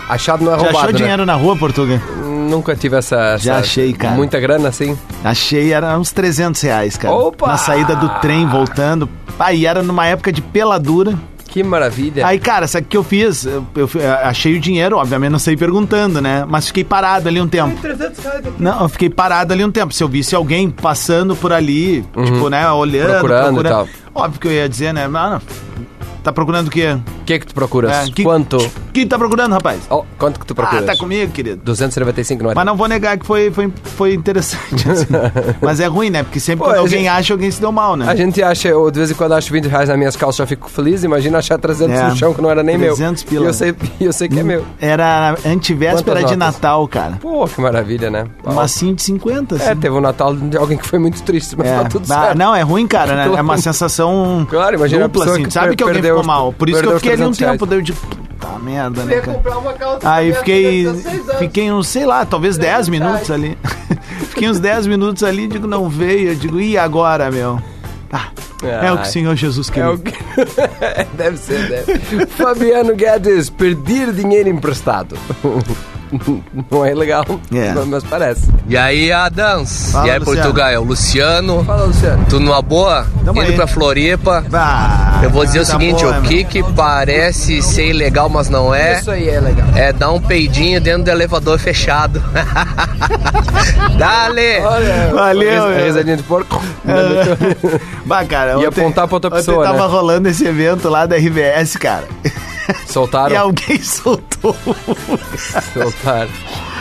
Achado 0.09 0.44
não 0.44 0.52
é 0.52 0.56
Já 0.59 0.62
roubado, 0.62 0.78
achou 0.78 0.92
né? 0.92 0.99
dinheiro 0.99 1.26
na 1.26 1.35
rua, 1.35 1.56
Portuga? 1.56 2.00
Nunca 2.25 2.76
tive 2.76 2.97
essa, 2.97 3.37
Já 3.38 3.54
essa- 3.54 3.61
achei, 3.61 3.92
cara. 3.92 4.14
Muita 4.14 4.38
grana 4.38 4.68
assim. 4.68 4.97
Achei, 5.25 5.73
era 5.73 5.99
uns 5.99 6.12
300 6.12 6.61
reais, 6.62 6.97
cara. 6.97 7.14
Opa! 7.14 7.49
Na 7.49 7.56
saída 7.56 7.97
do 7.97 8.09
trem, 8.21 8.47
voltando. 8.47 9.09
Aí 9.38 9.66
era 9.66 9.83
numa 9.83 10.06
época 10.06 10.30
de 10.33 10.40
peladura. 10.40 11.14
Que 11.49 11.62
maravilha. 11.62 12.26
Aí, 12.26 12.38
cara, 12.40 12.66
sabe 12.66 12.85
o 12.85 12.88
que 12.88 12.97
eu 12.97 13.04
fiz? 13.04 13.44
Eu, 13.47 13.64
eu 13.76 13.88
eu 13.94 14.12
achei 14.25 14.56
o 14.56 14.61
dinheiro, 14.61 14.97
obviamente 14.97 15.30
não 15.30 15.38
saí 15.38 15.56
perguntando, 15.56 16.21
né? 16.21 16.44
Mas 16.49 16.66
fiquei 16.66 16.83
parado 16.83 17.28
ali 17.28 17.40
um 17.40 17.47
tempo. 17.47 17.76
Não, 18.59 18.83
eu 18.83 18.88
fiquei 18.88 19.09
parado 19.09 19.52
ali 19.52 19.64
um 19.64 19.71
tempo. 19.71 19.94
Se 19.94 20.02
eu 20.02 20.09
visse 20.09 20.35
alguém 20.35 20.68
passando 20.68 21.37
por 21.37 21.52
ali, 21.52 22.02
tipo, 22.25 22.49
né, 22.49 22.68
olhando, 22.71 23.04
Uhum. 23.06 23.18
Procurando 23.21 23.61
e 23.61 23.64
tal. 23.64 23.88
Óbvio 24.14 24.40
que 24.40 24.49
eu 24.49 24.52
ia 24.52 24.68
dizer, 24.68 24.92
né? 24.92 25.06
Mano, 25.06 25.40
tá 26.25 26.33
procurando 26.33 26.69
o 26.69 26.71
quê? 26.71 26.99
O 27.21 27.25
que 27.25 27.38
que 27.38 27.47
tu 27.47 27.54
procuras? 27.54 28.09
É, 28.09 28.11
que- 28.11 28.23
Quanto? 28.25 28.59
Quem 28.95 29.07
tá 29.09 29.19
procurando, 29.19 29.53
rapaz? 29.53 29.81
Ó, 29.91 30.05
quanto 30.19 30.39
que 30.39 30.47
tu 30.47 30.53
Ah, 30.53 30.55
procuras? 30.55 30.87
tá 30.87 30.97
comigo, 30.97 31.33
querido. 31.33 31.61
295, 31.65 32.45
não 32.45 32.53
é? 32.53 32.55
Mas 32.55 32.65
não 32.65 32.77
vou 32.77 32.87
negar 32.87 33.19
que 33.19 33.27
foi, 33.27 33.51
foi, 33.51 33.71
foi 33.83 34.15
interessante. 34.15 34.89
assim. 34.89 35.07
Mas 35.61 35.81
é 35.81 35.87
ruim, 35.87 36.11
né? 36.11 36.23
Porque 36.23 36.39
sempre 36.39 36.61
Pô, 36.61 36.65
quando 36.67 36.77
a 36.77 36.81
alguém 36.81 37.01
gente- 37.01 37.09
acha, 37.09 37.35
alguém 37.35 37.51
se 37.51 37.61
deu 37.61 37.73
mal, 37.73 37.97
né? 37.97 38.07
A 38.09 38.15
gente 38.15 38.41
acha, 38.41 38.69
eu 38.69 38.89
de 38.93 38.99
vez 39.01 39.11
em 39.11 39.15
quando 39.15 39.33
acho 39.35 39.53
20 39.53 39.67
reais 39.67 39.89
nas 39.89 39.99
minhas 39.99 40.15
calças, 40.17 40.37
já 40.37 40.47
fico 40.47 40.71
feliz. 40.71 41.03
Imagina 41.03 41.39
achar 41.39 41.59
300 41.59 41.99
É, 41.99 42.09
no 42.09 42.17
chão 42.17 42.33
que 42.33 42.41
não 42.41 42.49
era 42.51 42.63
nem 42.63 42.79
300 42.79 43.25
meu. 43.25 43.31
pila. 43.31 43.45
E 43.45 43.49
eu 43.49 43.53
sei, 43.53 43.75
e 44.01 44.05
eu 44.05 44.13
sei 44.13 44.29
que 44.29 44.39
é 44.39 44.43
meu. 44.45 44.65
Era 44.81 45.35
antivéspera 45.45 46.21
Quantas 46.21 46.31
de 46.31 46.37
notas? 46.37 46.55
Natal, 46.55 46.87
cara. 46.87 47.19
Pô, 47.21 47.47
que 47.49 47.61
maravilha, 47.61 48.11
né? 48.11 48.27
Um 48.47 48.55
massinho 48.55 48.95
de 48.95 49.03
50, 49.03 49.57
assim. 49.57 49.65
É, 49.71 49.75
teve 49.75 49.91
um 49.97 50.01
Natal 50.01 50.37
de 50.37 50.57
alguém 50.57 50.79
que 50.79 50.87
foi 50.87 51.01
muito 51.01 51.21
triste, 51.25 51.57
mas 51.59 51.67
É. 51.67 51.79
tá 51.79 51.85
tudo 51.89 52.05
Ah, 52.13 52.23
certo. 52.27 52.39
Não, 52.39 52.55
é 52.55 52.63
ruim, 52.63 52.87
cara, 52.87 53.17
né? 53.17 53.37
É 53.37 53.41
uma 53.43 53.59
sensação 53.59 54.47
Claro, 54.49 54.77
imagina 54.77 55.05
a 55.05 55.07
dupla, 55.09 55.23
pessoa 55.25 55.37
assim. 55.39 55.47
que 55.47 55.53
Sabe 55.53 55.67
per- 55.69 55.77
que 55.79 55.83
alguém 55.83 55.95
perdeu 55.97 56.15
ficou 56.17 56.27
mal. 56.27 56.53
Por 56.53 56.69
isso 56.69 56.79
que 56.81 56.87
eu 56.87 56.91
perdeu 56.93 56.97
os 56.97 57.03
fiquei 57.03 57.13
ali 57.15 57.23
um 57.23 57.33
300 57.33 57.39
reais. 57.41 57.53
tempo. 57.59 57.67
Daí 57.67 57.79
eu 57.79 57.83
digo, 57.83 57.99
puta 58.47 58.59
merda, 58.59 59.05
né, 59.05 59.21
cara? 59.21 59.37
comprar 59.37 59.59
uma 59.59 59.73
calça 59.73 60.11
Aí 60.11 60.33
fiquei, 60.33 60.87
há 60.87 60.93
16 60.93 61.21
anos. 61.29 61.39
fiquei 61.39 61.73
uns, 61.73 61.89
sei 61.89 62.07
lá, 62.07 62.25
talvez 62.25 62.57
10 62.59 62.89
minutos 62.89 63.31
ali. 63.31 63.59
fiquei 64.31 64.49
uns 64.49 64.61
10 64.61 64.87
minutos 64.87 65.23
ali, 65.23 65.47
digo, 65.47 65.67
não 65.67 65.89
veio. 65.89 66.31
Eu 66.31 66.35
digo, 66.35 66.61
e 66.61 66.77
agora, 66.77 67.31
meu? 67.31 67.61
Ah, 68.13 68.29
é 68.63 68.93
o 68.93 68.99
que 68.99 69.09
o. 69.09 69.11
Senhor 69.11 69.35
Jesus 69.35 69.69
É 69.71 69.73
queria. 69.73 69.91
o 69.91 69.99
que... 69.99 70.13
deve 71.17 71.37
ser, 71.37 71.69
deve. 71.69 72.27
Fabiano 72.27 72.95
Guedes, 72.95 73.51
perder 73.51 74.13
dinheiro 74.13 74.49
emprestado. 74.49 75.17
Não 76.71 76.85
é 76.85 76.94
legal, 76.94 77.25
É. 77.52 77.73
mas 77.87 78.04
parece. 78.04 78.49
E 78.68 78.76
aí, 78.76 79.11
Adams? 79.12 79.90
Fala, 79.92 80.06
e 80.06 80.11
aí, 80.11 80.18
Luciano. 80.18 80.25
Portugal? 80.42 80.68
É 80.68 80.78
o 80.78 80.83
Luciano. 80.85 81.64
Fala, 81.64 81.85
Luciano. 81.85 82.26
Tu 82.28 82.40
numa 82.40 82.62
boa? 82.62 83.06
Tamo 83.25 83.42
Indo 83.42 83.50
aí. 83.50 83.56
pra 83.56 83.66
Floripa. 83.66 84.44
Ah, 84.52 85.21
Eu 85.23 85.30
vou 85.30 85.44
dizer 85.44 85.61
o 85.61 85.66
tá 85.66 85.73
seguinte, 85.73 86.02
boa, 86.04 86.18
o 86.18 86.23
que 86.23 86.44
que 86.44 86.62
parece 86.75 87.61
ser 87.62 87.88
ilegal, 87.90 88.28
mas 88.28 88.49
não 88.49 88.75
é, 88.75 88.99
Isso 89.00 89.11
aí 89.11 89.28
é 89.28 89.40
legal. 89.40 89.66
é 89.75 89.92
dar 89.92 90.11
um 90.12 90.21
peidinho 90.21 90.80
dentro 90.80 91.04
do 91.04 91.11
elevador 91.11 91.59
fechado. 91.59 92.23
Dale! 93.99 94.61
Olha, 94.61 95.11
Valeu, 95.14 95.64
a 95.64 95.68
meu. 95.68 95.85
risadinha 95.85 96.16
de 96.16 96.23
porco. 96.23 96.61
Bah, 98.04 98.25
cara, 98.25 98.52
Ia 98.52 98.68
ontem- 98.68 98.83
apontar 98.83 99.06
pra 99.06 99.16
outra 99.16 99.30
ontem 99.30 99.38
pessoa, 99.38 99.64
tava 99.64 99.78
né? 99.87 99.87
rolando 99.87 100.28
esse 100.28 100.44
evento 100.47 100.88
lá 100.88 101.06
da 101.06 101.16
RBS, 101.16 101.76
cara. 101.76 102.04
Soltaram. 102.87 103.35
E 103.35 103.37
alguém 103.37 103.80
soltou. 103.83 104.56
Soltaram. 105.73 106.30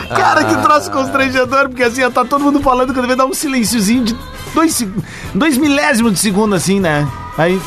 Cara, 0.08 0.44
que 0.44 0.54
Ah. 0.54 0.58
troço 0.62 0.90
constrangedor, 0.90 1.68
porque 1.68 1.82
assim, 1.82 2.08
tá 2.10 2.24
todo 2.24 2.40
mundo 2.42 2.60
falando 2.60 2.92
quando 2.92 3.06
vem 3.06 3.16
dar 3.16 3.26
um 3.26 3.34
silênciozinho 3.34 4.04
de 4.04 4.16
dois, 4.54 4.86
dois 5.34 5.56
milésimos 5.56 6.12
de 6.12 6.18
segundo, 6.18 6.54
assim, 6.54 6.78
né? 6.80 7.08
Aí 7.38 7.60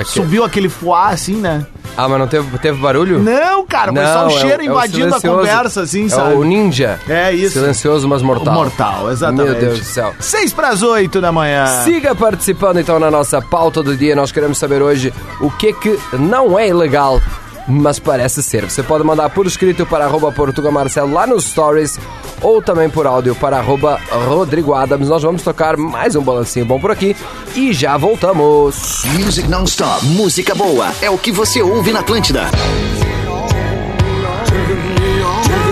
Aqui. 0.00 0.10
subiu 0.10 0.44
aquele 0.44 0.68
fuá, 0.68 1.08
assim, 1.08 1.34
né? 1.36 1.66
Ah, 1.96 2.08
mas 2.08 2.18
não 2.20 2.28
teve, 2.28 2.58
teve 2.58 2.80
barulho? 2.80 3.18
Não, 3.18 3.66
cara, 3.66 3.92
foi 3.92 4.04
só 4.06 4.18
um 4.26 4.30
é 4.30 4.34
o- 4.34 4.38
cheiro 4.40 4.62
é 4.62 4.66
invadindo 4.66 5.06
a 5.14 5.18
silencioso. 5.18 5.36
conversa, 5.36 5.80
assim, 5.82 6.06
é 6.06 6.08
sabe? 6.08 6.34
o 6.34 6.44
ninja. 6.44 7.00
É 7.08 7.32
isso. 7.32 7.54
Silencioso, 7.54 8.06
mas 8.06 8.22
mortal. 8.22 8.54
Mortal, 8.54 9.10
exatamente. 9.10 9.50
Meu 9.50 9.60
Deus 9.60 9.78
do 9.80 9.84
céu. 9.84 10.14
Seis 10.20 10.52
pras 10.52 10.82
oito 10.82 11.20
da 11.20 11.32
manhã. 11.32 11.66
Siga 11.82 12.14
participando 12.14 12.78
então 12.78 13.00
na 13.00 13.10
nossa 13.10 13.42
pauta 13.42 13.82
do 13.82 13.96
dia. 13.96 14.14
Nós 14.14 14.30
queremos 14.30 14.58
saber 14.58 14.80
hoje 14.80 15.12
o 15.40 15.50
que 15.50 15.72
que 15.72 15.98
não 16.12 16.56
é 16.56 16.68
ilegal, 16.68 17.20
mas 17.66 17.98
parece 17.98 18.42
ser. 18.44 18.64
Você 18.70 18.82
pode 18.84 19.02
mandar 19.02 19.28
por 19.30 19.46
escrito 19.46 19.84
para 19.84 20.04
arroba 20.04 20.30
Portuga 20.30 20.70
Marcelo 20.70 21.12
lá 21.12 21.26
nos 21.26 21.44
stories 21.46 21.98
ou 22.42 22.62
também 22.62 22.88
por 22.88 23.06
áudio 23.06 23.34
para 23.34 23.58
arroba 23.58 23.98
Rodrigo 24.26 24.74
Adams. 24.74 25.08
Nós 25.08 25.22
vamos 25.22 25.42
tocar 25.42 25.76
mais 25.76 26.16
um 26.16 26.22
balancinho 26.22 26.66
bom 26.66 26.78
por 26.80 26.90
aqui 26.90 27.16
e 27.54 27.72
já 27.72 27.96
voltamos. 27.96 29.02
Music 29.18 29.48
Non-Stop. 29.48 30.04
Música 30.06 30.54
boa. 30.54 30.92
É 31.00 31.10
o 31.10 31.18
que 31.18 31.32
você 31.32 31.62
ouve 31.62 31.92
na 31.92 32.00
Atlântida. 32.00 32.46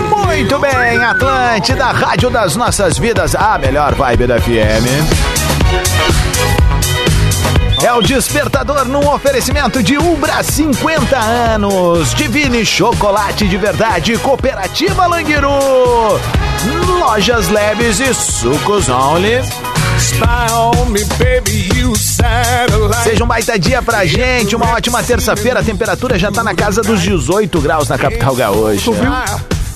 Muito 0.09 0.59
bem, 0.59 1.03
Atlântida, 1.03 1.85
Rádio 1.85 2.29
das 2.29 2.55
Nossas 2.55 2.97
Vidas, 2.97 3.33
a 3.33 3.57
melhor 3.57 3.95
vibe 3.95 4.27
da 4.27 4.39
FM. 4.39 6.26
É 7.83 7.93
o 7.93 8.01
despertador 8.01 8.85
num 8.85 9.07
oferecimento 9.07 9.83
de 9.83 9.97
Ubra 9.97 10.41
50 10.41 11.17
anos. 11.17 12.13
Divine 12.15 12.65
Chocolate 12.65 13.47
de 13.47 13.55
Verdade, 13.55 14.17
Cooperativa 14.17 15.05
Languiru. 15.05 15.49
Lojas 16.99 17.49
leves 17.49 17.99
e 17.99 18.13
sucos 18.13 18.89
only. 18.89 19.41
Seja 23.03 23.23
um 23.23 23.27
baita 23.27 23.57
dia 23.59 23.81
pra 23.81 24.05
gente, 24.05 24.55
uma 24.55 24.71
ótima 24.71 25.03
terça-feira. 25.03 25.59
A 25.59 25.63
temperatura 25.63 26.17
já 26.17 26.31
tá 26.31 26.43
na 26.43 26.55
casa 26.55 26.81
dos 26.81 27.01
18 27.01 27.61
graus 27.61 27.87
na 27.87 27.97
capital 27.97 28.35
gaúcha. 28.35 28.85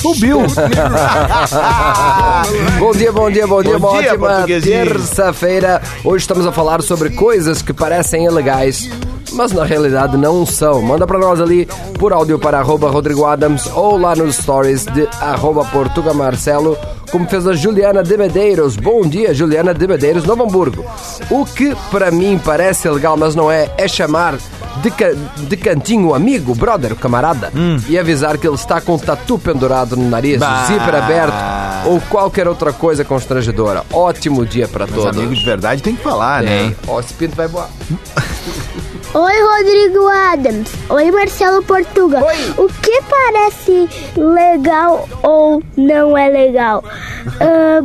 Subiu? 0.01 0.49
Subiu. 0.49 0.49
Bom 2.79 2.91
dia, 2.91 3.11
bom 3.11 3.29
dia, 3.29 3.45
bom 3.45 3.61
dia, 3.61 3.77
Bom 3.77 3.91
uma 3.91 4.01
dia, 4.01 4.13
ótima 4.13 4.45
terça-feira. 4.61 5.79
Hoje 6.03 6.23
estamos 6.23 6.47
a 6.47 6.51
falar 6.51 6.81
sobre 6.81 7.11
coisas 7.11 7.61
que 7.61 7.71
parecem 7.71 8.25
ilegais, 8.25 8.89
mas 9.33 9.51
na 9.51 9.63
realidade 9.63 10.17
não 10.17 10.45
são. 10.45 10.81
Manda 10.81 11.05
pra 11.07 11.17
nós 11.19 11.39
ali 11.41 11.67
por 11.99 12.11
áudio 12.13 12.37
para 12.39 12.59
arroba 12.59 12.89
Rodrigo 12.89 13.25
Adams 13.25 13.69
ou 13.73 13.97
lá 13.97 14.15
nos 14.15 14.35
stories 14.35 14.85
de 14.85 15.07
arroba 15.19 15.63
Portuga 15.65 16.13
Marcelo, 16.13 16.77
como 17.11 17.27
fez 17.27 17.47
a 17.47 17.53
Juliana 17.53 18.03
de 18.03 18.17
Medeiros. 18.17 18.75
Bom 18.75 19.01
dia, 19.01 19.33
Juliana 19.33 19.73
de 19.73 19.87
Medeiros, 19.87 20.23
Novo 20.25 20.43
Hamburgo. 20.43 20.85
O 21.29 21.45
que 21.45 21.75
para 21.89 22.11
mim 22.11 22.39
parece 22.43 22.87
ilegal, 22.87 23.17
mas 23.17 23.35
não 23.35 23.51
é, 23.51 23.69
é 23.77 23.87
chamar 23.87 24.35
de, 24.81 24.89
ca- 24.89 25.13
de 25.37 25.57
cantinho 25.57 26.07
o 26.09 26.15
amigo, 26.15 26.55
brother, 26.55 26.93
o 26.93 26.95
camarada, 26.95 27.51
e 27.89 27.99
avisar 27.99 28.37
que 28.37 28.47
ele 28.47 28.55
está 28.55 28.79
com 28.79 28.95
o 28.95 28.99
tatu 28.99 29.37
pendurado 29.37 29.97
no 29.97 30.09
nariz, 30.09 30.39
Bah. 30.39 30.65
zíper 30.65 30.95
aberto 30.95 31.33
ou 31.87 31.99
qualquer 32.09 32.47
outra 32.47 32.71
coisa 32.71 33.03
constrangedora. 33.03 33.83
Ótimo 33.91 34.45
dia 34.45 34.65
Os 34.65 34.71
todos. 34.71 35.05
amigos 35.17 35.39
de 35.39 35.45
verdade 35.45 35.83
tem 35.83 35.93
que 35.95 36.01
falar, 36.01 36.41
né? 36.43 36.59
Tem. 36.59 36.75
Ó, 36.87 36.99
esse 36.99 37.13
pinto 37.13 37.35
vai 37.35 37.47
voar. 37.47 37.69
Oi, 39.13 39.33
Rodrigo 39.41 40.07
Adams. 40.07 40.69
Oi, 40.89 41.11
Marcelo 41.11 41.61
Portuga. 41.63 42.23
Oi. 42.23 42.35
O 42.57 42.67
que 42.67 43.01
parece 43.09 43.89
legal 44.15 45.07
ou 45.23 45.61
não 45.77 46.17
é 46.17 46.29
legal? 46.29 46.83
Ah, 47.39 47.81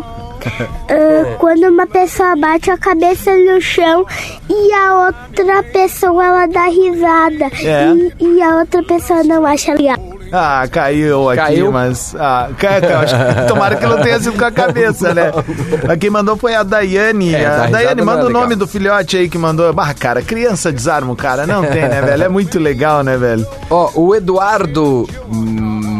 ah, 0.88 1.36
quando 1.38 1.64
uma 1.64 1.86
pessoa 1.88 2.36
bate 2.36 2.70
a 2.70 2.78
cabeça 2.78 3.36
no 3.36 3.60
chão 3.60 4.06
e 4.48 4.72
a 4.72 5.06
outra 5.06 5.62
pessoa 5.64 6.24
ela 6.24 6.46
dá 6.46 6.66
risada 6.66 7.46
É. 7.60 7.88
e, 8.20 8.36
e 8.36 8.42
a 8.42 8.58
outra 8.60 8.80
pessoa 8.84 9.24
não 9.24 9.44
acha 9.44 9.74
legal. 9.74 9.96
Ah, 10.32 10.66
caiu 10.70 11.30
aqui, 11.30 11.40
Caiu? 11.40 11.70
mas. 11.72 12.14
Ah, 12.18 12.48
cai, 12.58 12.80
cai, 12.80 12.92
acho 12.94 13.14
que- 13.14 13.42
tomara 13.48 13.76
que 13.76 13.86
não 13.86 14.00
tenha 14.02 14.18
sido 14.18 14.36
com 14.36 14.44
a 14.44 14.50
cabeça, 14.50 15.14
né? 15.14 15.30
Quem 16.00 16.10
mandou 16.10 16.36
foi 16.36 16.54
a 16.54 16.62
Daiane. 16.62 17.34
É, 17.34 17.46
a 17.46 17.66
Daiane, 17.66 18.00
não 18.00 18.06
manda 18.06 18.22
é 18.22 18.24
o 18.26 18.30
nome 18.30 18.54
do 18.56 18.66
filhote 18.66 19.16
aí 19.16 19.28
que 19.28 19.38
mandou. 19.38 19.72
Bah, 19.72 19.94
cara, 19.94 20.20
criança 20.22 20.72
desarma 20.72 21.12
o 21.12 21.16
cara. 21.16 21.46
Não 21.46 21.62
tem, 21.64 21.82
né, 21.88 22.02
velho? 22.02 22.24
É 22.24 22.28
muito 22.28 22.58
legal, 22.58 23.02
né, 23.04 23.16
velho? 23.16 23.46
Ó, 23.70 23.90
o 23.94 24.14
Eduardo 24.14 25.08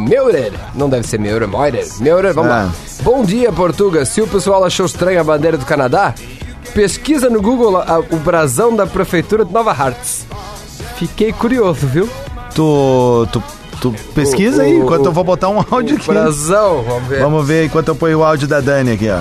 Meurer, 0.09 0.53
não 0.75 0.89
deve 0.89 1.07
ser 1.07 1.19
Meurer, 1.19 1.49
Meurer, 1.49 1.87
Meurer, 2.01 2.35
vamos 2.35 2.51
Ah. 2.51 2.55
lá. 2.65 2.71
Bom 3.03 3.23
dia, 3.25 3.53
Portuga. 3.53 4.05
Se 4.05 4.21
o 4.21 4.27
pessoal 4.27 4.65
achou 4.65 4.87
estranha 4.87 5.21
a 5.21 5.25
bandeira 5.25 5.57
do 5.57 5.65
Canadá, 5.65 6.15
pesquisa 6.75 7.29
no 7.31 7.41
Google 7.41 7.77
a- 7.77 7.99
o 8.11 8.17
brasão 8.17 8.75
da 8.75 8.87
prefeitura 8.87 9.45
de 9.45 9.53
Nova 9.53 9.71
Hartz. 9.73 10.27
Fiquei 10.97 11.33
curioso, 11.33 11.87
viu? 11.87 12.09
Tu. 12.55 13.29
tu, 13.33 13.43
tu 13.93 14.05
pesquisa 14.15 14.63
O- 14.63 14.65
aí, 14.65 14.73
o- 14.79 14.83
enquanto 14.85 15.07
eu 15.07 15.13
vou 15.13 15.25
botar 15.25 15.49
um 15.49 15.59
áudio 15.71 15.97
O 15.97 15.99
aqui. 15.99 16.07
brasão, 16.09 16.83
vamos 16.83 17.09
ver. 17.09 17.21
Vamos 17.21 17.47
ver 17.47 17.65
enquanto 17.67 17.89
eu 17.89 17.97
ponho 17.97 18.19
o 18.21 18.25
áudio 18.25 18.47
da 18.49 18.61
Dani 18.61 18.93
aqui, 18.93 19.09
ó. 19.11 19.21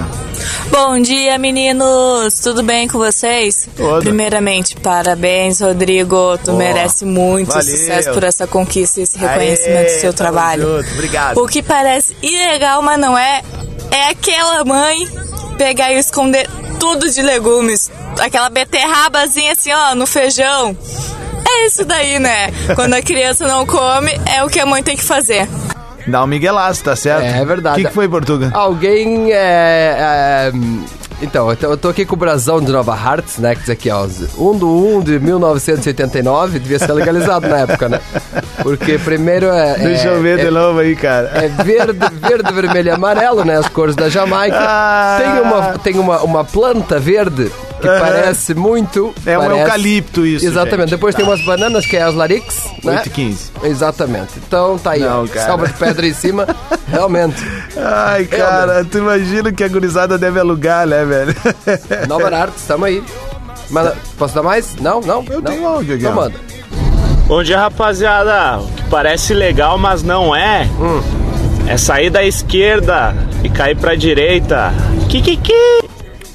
Bom 0.72 1.00
dia, 1.00 1.38
meninos! 1.38 2.40
Tudo 2.40 2.64
bem 2.64 2.88
com 2.88 2.98
vocês? 2.98 3.68
Tudo. 3.78 4.02
Primeiramente, 4.02 4.76
parabéns, 4.76 5.62
Rodrigo. 5.62 6.38
Tu 6.44 6.52
merece 6.54 7.06
muito 7.06 7.50
valeu. 7.50 7.64
sucesso 7.78 8.12
por 8.12 8.24
essa 8.24 8.48
conquista 8.48 9.00
e 9.00 9.04
esse 9.04 9.18
reconhecimento 9.18 9.88
Aê, 9.90 9.96
do 9.96 10.02
seu 10.02 10.14
trabalho. 10.14 10.78
junto, 10.84 10.92
obrigado. 10.94 11.38
O 11.42 11.48
que 11.48 11.62
parece 11.62 12.16
ilegal, 12.22 12.82
mas 12.82 13.00
não 13.00 13.18
é, 13.18 13.42
é 13.92 14.10
aquela 14.10 14.66
mãe 14.66 15.08
pegar 15.58 15.94
e 15.94 16.00
esconder 16.00 16.50
tudo 16.80 17.10
de 17.10 17.22
legumes. 17.22 17.90
Aquela 18.20 18.50
beterrabazinha 18.50 19.54
assim, 19.54 19.72
ó, 19.72 19.94
no 19.96 20.06
feijão. 20.08 20.76
É 21.56 21.66
isso 21.68 21.86
daí, 21.86 22.20
né? 22.20 22.52
Quando 22.76 22.94
a 22.94 23.02
criança 23.02 23.48
não 23.48 23.66
come, 23.66 24.12
é 24.26 24.44
o 24.44 24.48
que 24.50 24.60
a 24.60 24.66
mãe 24.66 24.84
tem 24.84 24.96
que 24.96 25.04
fazer. 25.04 25.48
Dá 26.08 26.24
um 26.24 26.28
miguelaço, 26.28 26.84
tá 26.84 26.96
certo? 26.96 27.24
É, 27.24 27.40
é 27.42 27.46
verdade. 27.46 27.80
O 27.80 27.84
que, 27.84 27.88
que 27.90 27.94
foi, 27.94 28.08
Portuga? 28.08 28.52
Alguém 28.54 29.32
é, 29.32 29.96
é, 29.98 30.52
Então, 31.22 31.50
eu 31.62 31.78
tô- 31.78 31.90
aqui 31.90 32.06
com 32.06 32.14
o 32.14 32.18
brasão 32.18 32.62
de 32.62 32.72
Nova 32.72 32.94
Hartz, 32.94 33.38
né? 33.40 33.56
Que 33.56 33.62
diz 33.62 33.70
aqui, 33.72 33.90
ó. 33.90 34.06
1 34.38 34.58
do 34.58 34.70
1 34.98 35.02
de 35.02 35.20
1989, 35.20 36.60
devia 36.60 36.78
ser 36.78 36.94
legalizado 36.94 37.48
na 37.48 37.58
época, 37.60 37.90
né? 37.90 38.00
Porque 38.62 39.00
primeiro 39.00 39.48
é. 39.48 39.78
Deixa 39.80 40.10
é- 40.10 40.12
eu 40.16 40.22
ver 40.22 40.40
é, 40.40 40.44
de 40.46 40.52
novo 40.52 40.80
aí, 40.80 40.96
cara. 40.96 41.32
É 41.34 41.48
verde, 41.64 41.98
verde, 42.22 42.54
vermelho 42.54 42.90
e 42.90 42.92
amarelo, 42.92 43.44
né? 43.44 43.58
As 43.58 43.68
cores 43.70 43.96
da 43.96 44.08
Jamaica. 44.10 44.58
Ah. 44.60 45.18
Tem, 45.20 45.42
uma, 45.42 45.62
tem 45.80 45.98
uma, 46.00 46.22
uma 46.22 46.44
planta 46.44 47.00
verde 47.00 47.52
que 47.86 47.92
Aham. 47.92 48.00
parece 48.00 48.54
muito. 48.54 49.14
É 49.26 49.38
um 49.38 49.42
parece- 49.42 49.60
eucalipto 49.62 50.26
isso, 50.26 50.46
Exatamente. 50.46 50.82
gente. 50.82 50.90
Depois 50.92 51.16
tem 51.16 51.26
umas 51.26 51.42
bananas 51.44 51.86
que 51.86 51.96
é 51.98 52.02
as 52.02 52.14
larix, 52.16 52.64
né? 52.84 52.98
8 52.98 53.08
e 53.08 53.10
15. 53.10 53.52
Exatamente. 53.64 54.34
Então 54.48 54.78
tá 54.78 54.92
aí, 54.92 55.02
Não, 55.02 55.24
ó. 55.24 55.28
Salva 55.28 55.68
de 55.68 55.74
pedra 55.74 56.06
em 56.06 56.14
cima. 56.14 56.48
Realmente. 56.88 57.36
Ai, 57.78 58.26
cara, 58.26 58.84
tu 58.86 58.98
imagina 59.00 59.52
que 59.52 59.64
a 59.64 59.68
gurizada 59.68 60.18
deve 60.18 60.40
alugar, 60.40 60.86
né, 60.88 61.04
velho? 61.06 61.36
Nova 62.08 62.36
Arts, 62.36 62.64
tamo 62.68 62.86
aí. 62.86 63.04
Manda, 63.70 63.96
posso 64.18 64.36
dar 64.36 64.44
mais? 64.44 64.76
Não? 64.76 65.02
Não? 65.02 65.24
Eu 65.30 65.42
não? 65.42 65.52
tenho 65.52 65.66
áudio 65.68 65.96
aqui, 65.96 66.04
Então 66.04 66.16
manda. 66.16 66.36
Bom 67.28 67.42
dia, 67.42 67.58
rapaziada. 67.60 68.60
O 68.60 68.68
que 68.68 68.84
parece 68.90 69.34
legal, 69.34 69.78
mas 69.80 70.04
não 70.04 70.36
é, 70.36 70.70
Hum. 70.80 71.02
é 71.68 71.76
sair 71.76 72.12
da 72.12 72.24
esquerda 72.24 73.16
e 73.44 73.50
cair 73.50 73.76
pra 73.76 73.96
direita. 73.96 74.72
Kikiki. 75.10 75.54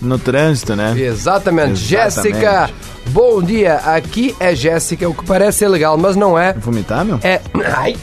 No 0.01 0.19
trânsito, 0.19 0.75
né? 0.75 0.95
Exatamente. 0.99 1.73
Exatamente. 1.73 1.81
Jéssica, 1.85 2.71
bom 3.09 3.43
dia. 3.43 3.77
Aqui 3.77 4.35
é 4.41 4.55
Jéssica. 4.55 5.09
O 5.09 5.15
que 5.15 5.25
parece 5.25 5.67
legal, 5.69 5.97
mas 5.99 6.17
não 6.17 6.39
é. 6.39 6.53
Vomitar, 6.55 7.05
meu? 7.05 7.19
É. 7.23 7.41
Ai. 7.77 7.97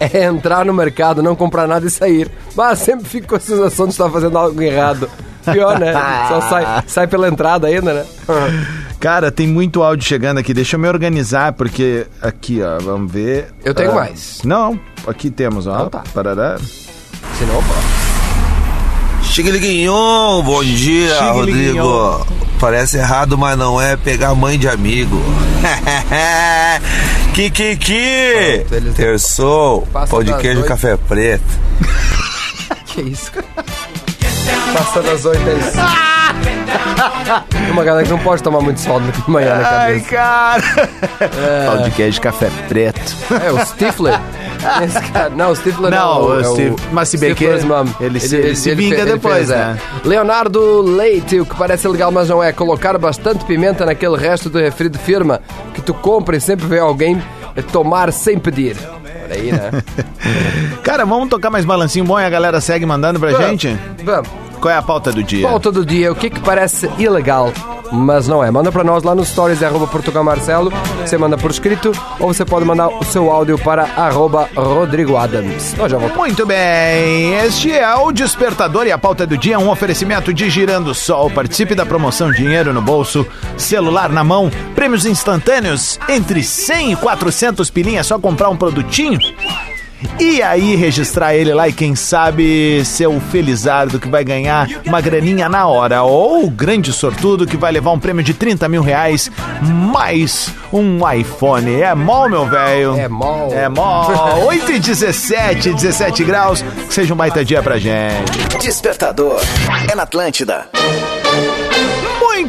É 0.00 0.24
entrar 0.24 0.64
no 0.64 0.72
mercado, 0.72 1.22
não 1.22 1.36
comprar 1.36 1.66
nada 1.68 1.86
e 1.86 1.90
sair. 1.90 2.30
Mas 2.56 2.78
sempre 2.78 3.04
fico 3.06 3.28
com 3.28 3.36
a 3.36 3.40
sensação 3.40 3.86
de 3.86 3.92
estar 3.92 4.08
fazendo 4.10 4.36
algo 4.38 4.60
errado. 4.62 5.08
Pior, 5.44 5.78
né? 5.78 5.92
Só 6.28 6.40
sai, 6.42 6.84
sai 6.86 7.06
pela 7.06 7.28
entrada 7.28 7.66
ainda, 7.66 7.92
né? 7.94 8.06
Cara, 8.98 9.30
tem 9.30 9.46
muito 9.46 9.82
áudio 9.82 10.06
chegando 10.06 10.38
aqui. 10.38 10.52
Deixa 10.52 10.76
eu 10.76 10.80
me 10.80 10.88
organizar, 10.88 11.52
porque 11.54 12.06
aqui, 12.20 12.60
ó, 12.62 12.78
vamos 12.82 13.10
ver. 13.12 13.48
Eu 13.64 13.74
tenho 13.74 13.92
Ah, 13.92 13.94
mais. 13.94 14.40
Não, 14.44 14.78
aqui 15.06 15.30
temos, 15.30 15.66
ó. 15.66 15.74
Então 15.74 15.88
tá. 15.90 16.02
Parará. 16.12 16.58
Senão, 17.38 17.54
pô. 17.62 17.99
Chiquiliguinhon, 19.30 20.42
bom 20.42 20.62
dia. 20.64 21.20
Rodrigo. 21.32 22.26
Parece 22.58 22.98
errado, 22.98 23.38
mas 23.38 23.56
não 23.56 23.80
é 23.80 23.96
pegar 23.96 24.34
mãe 24.34 24.58
de 24.58 24.68
amigo. 24.68 25.18
Kikiki! 27.32 28.64
Pronto, 28.68 28.74
eles- 28.74 28.94
Terçou, 28.94 29.82
Passa 29.92 30.08
pão 30.10 30.22
de 30.22 30.34
queijo, 30.34 30.58
oito. 30.58 30.68
café 30.68 30.96
preto. 30.96 31.44
Que 32.86 33.02
isso, 33.02 33.30
cara? 33.30 33.46
Passando 34.74 35.10
as 35.10 35.24
oito 35.24 35.42
é 35.48 35.52
isso. 35.54 35.78
Tem 37.48 37.70
uma 37.70 37.84
galera 37.84 38.04
que 38.04 38.10
não 38.10 38.18
pode 38.18 38.42
tomar 38.42 38.60
muito 38.60 38.80
sol 38.80 39.00
de 39.00 39.12
manhã 39.30 39.58
na 39.58 39.68
Ai, 39.68 40.00
cabeça. 40.00 40.08
cara! 40.10 40.62
Pão 41.66 41.82
de 41.84 41.90
queijo, 41.92 42.20
café 42.20 42.50
preto. 42.68 43.14
É, 43.46 43.52
o 43.52 43.64
Stifler. 43.64 44.18
Esse 44.84 45.00
cara- 45.12 45.30
não, 45.30 45.50
o 45.50 45.56
Stifler 45.56 45.90
Não, 45.90 46.20
não. 46.20 46.28
o 46.28 46.40
é 46.40 46.44
Steve- 46.44 46.76
mas 46.92 47.08
se 47.08 47.18
bem 47.18 47.34
que 47.34 47.46
mom. 47.64 47.84
ele 48.00 48.20
se- 48.20 48.36
ele 48.36 48.56
se 48.56 48.74
vinga 48.74 48.96
fe- 48.98 49.04
depois, 49.04 49.36
fez, 49.36 49.50
é. 49.50 49.56
né? 49.56 49.78
Leonardo 50.04 50.82
Leite, 50.82 51.40
o 51.40 51.46
que 51.46 51.54
parece 51.56 51.86
legal, 51.88 52.10
mas 52.10 52.28
não 52.28 52.42
é. 52.42 52.52
Colocar 52.52 52.96
bastante 52.98 53.44
pimenta 53.44 53.84
naquele 53.86 54.16
resto 54.16 54.48
do 54.50 54.58
refri 54.58 54.88
de 54.88 54.98
firma 54.98 55.40
que 55.74 55.80
tu 55.80 55.94
compra 55.94 56.36
e 56.36 56.40
sempre 56.40 56.66
vê 56.66 56.78
alguém 56.78 57.22
tomar 57.72 58.12
sem 58.12 58.38
pedir. 58.38 58.76
Olha 59.24 59.34
aí, 59.34 59.52
né? 59.52 59.70
Cara, 60.82 61.04
vamos 61.04 61.28
tocar 61.28 61.50
mais 61.50 61.64
balancinho 61.64 62.04
bom 62.04 62.18
e 62.18 62.24
a 62.24 62.30
galera 62.30 62.60
segue 62.60 62.84
mandando 62.86 63.18
pra 63.20 63.30
Vamos, 63.30 63.46
gente? 63.46 63.78
Vamos. 64.04 64.28
Qual 64.60 64.72
é 64.72 64.76
a 64.76 64.82
pauta 64.82 65.10
do 65.10 65.22
dia? 65.22 65.48
Pauta 65.48 65.72
do 65.72 65.86
dia, 65.86 66.12
o 66.12 66.14
que 66.14 66.28
que 66.28 66.40
parece 66.40 66.90
ilegal, 66.98 67.50
mas 67.90 68.28
não 68.28 68.44
é. 68.44 68.50
Manda 68.50 68.70
pra 68.70 68.84
nós 68.84 69.02
lá 69.02 69.14
nos 69.14 69.28
stories 69.28 69.62
arroba 69.62 69.86
Portugal 69.86 70.22
Marcelo, 70.22 70.70
você 71.00 71.16
manda 71.16 71.38
por 71.38 71.50
escrito, 71.50 71.92
ou 72.18 72.32
você 72.32 72.44
pode 72.44 72.66
mandar 72.66 72.88
o 72.88 73.02
seu 73.04 73.30
áudio 73.30 73.58
para 73.58 73.84
arroba 73.96 74.48
Rodrigo 74.54 75.16
Adams. 75.16 75.74
Nós 75.78 75.90
já 75.90 75.96
voltamos. 75.96 76.26
Muito 76.26 76.44
bem, 76.44 77.34
este 77.36 77.72
é 77.72 77.94
o 77.94 78.12
Despertador 78.12 78.86
e 78.86 78.92
a 78.92 78.98
pauta 78.98 79.26
do 79.26 79.38
dia, 79.38 79.58
um 79.58 79.70
oferecimento 79.70 80.32
de 80.34 80.50
Girando 80.50 80.94
Sol. 80.94 81.30
Participe 81.30 81.74
da 81.74 81.86
promoção 81.86 82.30
Dinheiro 82.30 82.72
no 82.74 82.82
Bolso, 82.82 83.26
celular 83.56 84.10
na 84.10 84.22
mão, 84.22 84.50
prêmios 84.74 85.06
instantâneos 85.06 85.98
entre 86.06 86.42
100 86.42 86.92
e 86.92 86.96
400 86.96 87.70
pilinhas, 87.70 88.06
só 88.06 88.18
comprar 88.18 88.50
um 88.50 88.56
produtinho. 88.56 89.18
E 90.18 90.42
aí 90.42 90.76
registrar 90.76 91.34
ele 91.34 91.52
lá 91.52 91.68
e 91.68 91.72
quem 91.72 91.94
sabe 91.94 92.84
ser 92.84 93.06
o 93.06 93.20
felizardo 93.20 93.98
que 93.98 94.08
vai 94.08 94.24
ganhar 94.24 94.68
uma 94.86 95.00
graninha 95.00 95.48
na 95.48 95.66
hora. 95.66 96.02
Ou 96.02 96.44
o 96.44 96.50
grande 96.50 96.92
sortudo 96.92 97.46
que 97.46 97.56
vai 97.56 97.72
levar 97.72 97.92
um 97.92 97.98
prêmio 97.98 98.22
de 98.22 98.34
30 98.34 98.68
mil 98.68 98.82
reais 98.82 99.30
mais 99.62 100.50
um 100.72 100.98
iPhone. 101.10 101.80
É 101.80 101.94
mol, 101.94 102.28
meu 102.28 102.46
velho? 102.46 102.96
É 102.96 103.08
mol. 103.08 103.52
É 103.52 103.68
mol. 103.68 104.10
8 104.46 104.72
e 104.72 104.78
17, 104.78 105.72
17 105.74 106.24
graus. 106.24 106.62
Que 106.62 106.94
seja 106.94 107.14
um 107.14 107.16
baita 107.16 107.44
dia 107.44 107.62
pra 107.62 107.78
gente. 107.78 108.38
Despertador. 108.60 109.40
É 109.90 109.94
na 109.94 110.02
Atlântida. 110.04 110.68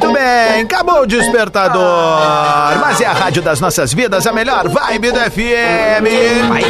Muito 0.02 0.14
bem, 0.14 0.64
acabou 0.64 1.02
o 1.04 1.06
despertador. 1.06 1.80
Mas 2.82 3.00
é 3.02 3.06
a 3.06 3.14
rádio 3.14 3.44
das 3.44 3.60
nossas 3.60 3.94
vidas, 3.94 4.26
a 4.26 4.34
melhor 4.34 4.68
vibe 4.68 5.12
do 5.12 5.20
FM. 5.20 6.08
Vai. 6.50 6.64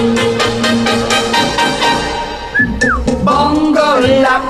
Bongo 3.24 4.00
la, 4.22 4.42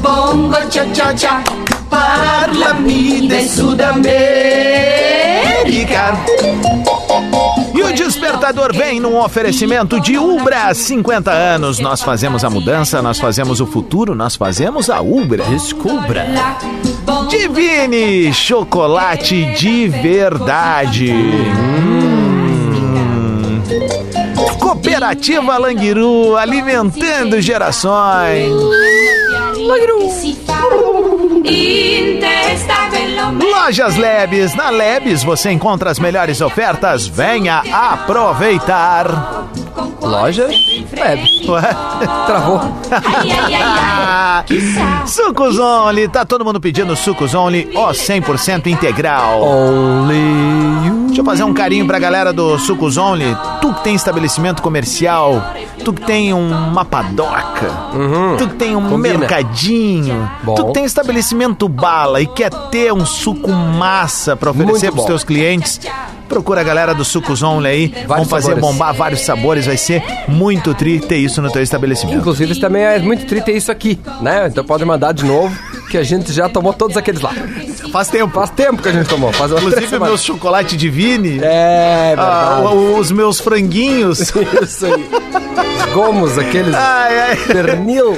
bongo 0.00 0.56
cha 0.70 0.86
cha 0.94 1.14
cha, 1.14 1.42
parlami 1.90 3.28
de 3.28 3.46
Sudamérica. 3.46 4.10
O 7.90 7.92
despertador 7.92 8.72
vem 8.72 9.00
num 9.00 9.18
oferecimento 9.18 10.00
de 10.00 10.16
Ubra 10.16 10.72
50 10.72 11.32
anos. 11.32 11.80
Nós 11.80 12.00
fazemos 12.00 12.44
a 12.44 12.50
mudança, 12.50 13.02
nós 13.02 13.18
fazemos 13.18 13.60
o 13.60 13.66
futuro, 13.66 14.14
nós 14.14 14.36
fazemos 14.36 14.88
a 14.88 15.00
Ubra. 15.00 15.42
Descubra. 15.42 16.24
Divine 17.28 18.32
chocolate 18.32 19.54
de 19.56 19.88
verdade. 19.88 21.12
Hum. 21.12 21.90
Cooperativa 24.60 25.58
Languiru 25.58 26.36
alimentando 26.36 27.40
gerações. 27.40 28.52
Lojas 33.38 33.96
Lebes. 33.96 34.54
Na 34.54 34.70
Lebes 34.70 35.22
você 35.22 35.50
encontra 35.50 35.90
as 35.90 35.98
melhores 35.98 36.40
ofertas. 36.40 37.06
Venha 37.06 37.62
aproveitar. 37.72 39.48
Lojas 40.02 40.50
Lebes. 40.92 41.46
Travou. 42.26 42.60
Sucos 45.06 45.58
Only. 45.58 46.08
Tá 46.08 46.24
todo 46.24 46.44
mundo 46.44 46.60
pedindo 46.60 46.94
Sucos 46.96 47.34
Only, 47.34 47.70
ó 47.74 47.90
100% 47.92 48.66
integral. 48.66 49.42
Only 49.42 50.90
Deixa 51.06 51.20
eu 51.22 51.24
fazer 51.24 51.44
um 51.44 51.52
carinho 51.52 51.86
pra 51.86 51.98
galera 51.98 52.32
do 52.32 52.58
Sucos 52.58 52.96
Only. 52.96 53.36
Tu 53.60 53.72
que 53.74 53.84
tem 53.84 53.94
estabelecimento 53.94 54.62
comercial, 54.62 55.42
tu 55.84 55.92
que 55.92 56.02
tem 56.02 56.32
uma 56.32 56.84
padoca, 56.84 57.70
tu 58.38 58.48
que 58.48 58.54
tem 58.54 58.76
um 58.76 58.80
Uhum. 58.80 58.90
Combina. 58.90 59.18
mercadinho, 59.18 60.30
Bom. 60.42 60.54
tu 60.54 60.66
que 60.66 60.72
tem 60.74 60.84
estabelecimento 60.84 61.68
bala 61.68 62.20
e 62.20 62.26
quer 62.26 62.50
ter 62.70 62.92
um 62.92 63.04
suco 63.04 63.50
massa 63.52 64.34
pra 64.36 64.50
oferecer 64.50 64.86
Muito 64.86 64.92
pros 64.92 65.02
bom. 65.02 65.06
teus 65.06 65.24
clientes, 65.24 65.80
procura 66.30 66.60
a 66.60 66.64
galera 66.64 66.94
do 66.94 67.04
Sucos 67.04 67.42
Only 67.42 67.68
aí. 67.68 67.94
Vão 68.06 68.24
fazer 68.24 68.54
sabores. 68.54 68.64
bombar 68.64 68.94
vários 68.94 69.20
sabores, 69.22 69.66
vai 69.66 69.76
ser 69.76 70.02
muito 70.28 70.72
tri 70.72 71.00
ter 71.00 71.16
isso 71.16 71.42
no 71.42 71.50
teu 71.50 71.60
estabelecimento. 71.62 72.18
Inclusive, 72.18 72.52
isso 72.52 72.60
também 72.60 72.82
é 72.84 72.98
muito 73.00 73.26
triste 73.26 73.50
isso 73.50 73.70
aqui, 73.70 73.98
né? 74.22 74.46
Então 74.46 74.64
pode 74.64 74.84
mandar 74.84 75.12
de 75.12 75.24
novo, 75.24 75.54
que 75.90 75.98
a 75.98 76.02
gente 76.04 76.32
já 76.32 76.48
tomou 76.48 76.72
todos 76.72 76.96
aqueles 76.96 77.20
lá. 77.20 77.32
Faz 77.92 78.08
tempo. 78.08 78.32
Faz 78.32 78.50
tempo 78.50 78.80
que 78.80 78.88
a 78.88 78.92
gente 78.92 79.08
tomou. 79.08 79.32
Faz 79.32 79.50
Inclusive 79.50 79.78
o 79.78 79.80
meu 79.80 79.90
semanas. 79.90 80.24
chocolate 80.24 80.76
divine. 80.76 81.40
É, 81.42 82.14
ah, 82.16 82.60
verdade. 82.60 82.76
os 82.76 83.10
meus 83.10 83.40
franguinhos. 83.40 84.20
Isso 84.62 84.86
aí. 84.86 85.10
Os 85.80 85.92
gomos, 85.92 86.38
aqueles 86.38 86.74
Ai, 86.74 87.18
ai. 87.18 87.36
pernil. 87.36 88.16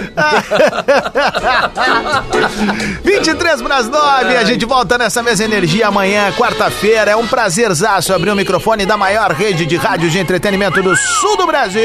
23 3.03 3.63
para 3.63 3.77
as 3.77 3.89
9, 3.89 4.37
a 4.37 4.45
gente 4.45 4.65
volta 4.67 4.99
nessa 4.99 5.23
mesma 5.23 5.45
energia 5.45 5.89
amanhã, 5.89 6.31
quarta-feira. 6.33 7.13
É 7.13 7.17
um 7.17 7.27
prazerzaço 7.27 8.02
abrir 8.11 8.31
o 8.31 8.37
microfone 8.37 8.87
da 8.87 8.97
maior 8.97 9.31
rede 9.33 9.67
de 9.67 9.77
rádio 9.77 10.09
de 10.11 10.19
entretenimento 10.19 10.83
do 10.83 10.97
sul 10.97 11.37
do 11.37 11.47
Brasil. 11.47 11.83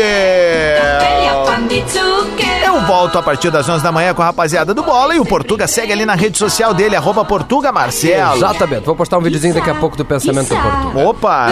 Eu 2.65 2.82
volto 2.82 3.17
a 3.17 3.23
partir 3.23 3.51
das 3.51 3.67
11 3.67 3.84
da 3.84 3.91
manhã 3.91 4.13
com 4.13 4.21
a 4.21 4.25
rapaziada 4.25 4.73
do 4.73 4.82
Bola 4.82 5.13
e 5.13 5.19
o 5.19 5.25
Portuga 5.25 5.67
segue 5.67 5.91
ali 5.91 6.06
na 6.06 6.15
rede 6.15 6.38
social 6.38 6.73
dele, 6.73 6.95
arroba 6.95 7.25
Portuga 7.25 7.71
Marcelo. 7.71 8.38
Exatamente. 8.38 8.86
Vou 8.86 8.95
postar 8.95 9.17
um 9.17 9.21
videozinho 9.21 9.53
daqui 9.53 9.69
a 9.69 9.75
pouco 9.75 9.97
do 9.97 10.06
pensamento 10.06 10.49
do 10.49 10.56
Porto. 10.56 10.97
Opa! 11.10 11.47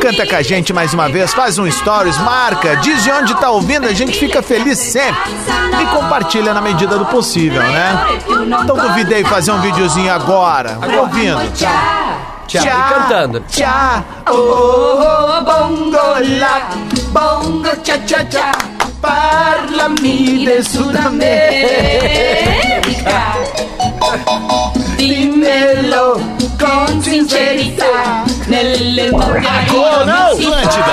Canta 0.00 0.26
com 0.26 0.36
a 0.36 0.42
gente 0.42 0.72
mais 0.72 0.94
uma 0.94 1.08
vez, 1.08 1.34
faz 1.34 1.58
um 1.58 1.70
stories, 1.70 2.16
marca, 2.18 2.76
diz 2.76 3.02
de 3.02 3.10
onde 3.10 3.34
tá 3.34 3.50
ouvindo, 3.50 3.86
a 3.86 3.92
gente 3.92 4.18
fica 4.18 4.40
feliz 4.40 4.78
sempre. 4.78 5.32
E 5.82 5.86
compartilha 5.94 6.54
na 6.54 6.60
medida 6.60 6.96
do 6.96 7.04
possível, 7.06 7.62
né? 7.62 8.06
Então 8.62 8.76
duvidei 8.76 9.24
fazer 9.24 9.50
um 9.52 9.60
videozinho 9.60 10.12
agora. 10.12 10.78
Ouvindo. 11.00 11.52
Tchau. 11.52 12.29
E 12.58 12.60
cantando. 12.62 13.40
Tchau. 13.48 14.04
Oh, 14.28 14.32
oh, 14.32 15.44
bongo 15.44 16.18
la, 16.38 16.68
bongo 17.12 17.70
cha 17.82 17.98
cha 18.04 18.24
cha, 18.24 18.52
parlami 19.00 20.44
de 20.44 20.62
Sudamérica. 20.62 21.60
Dímelo 24.96 26.20
con 26.60 27.02
sinceridad, 27.02 28.26
nelle 28.46 29.08
Agora 29.08 30.04
não, 30.04 30.32
Atlântida. 30.32 30.84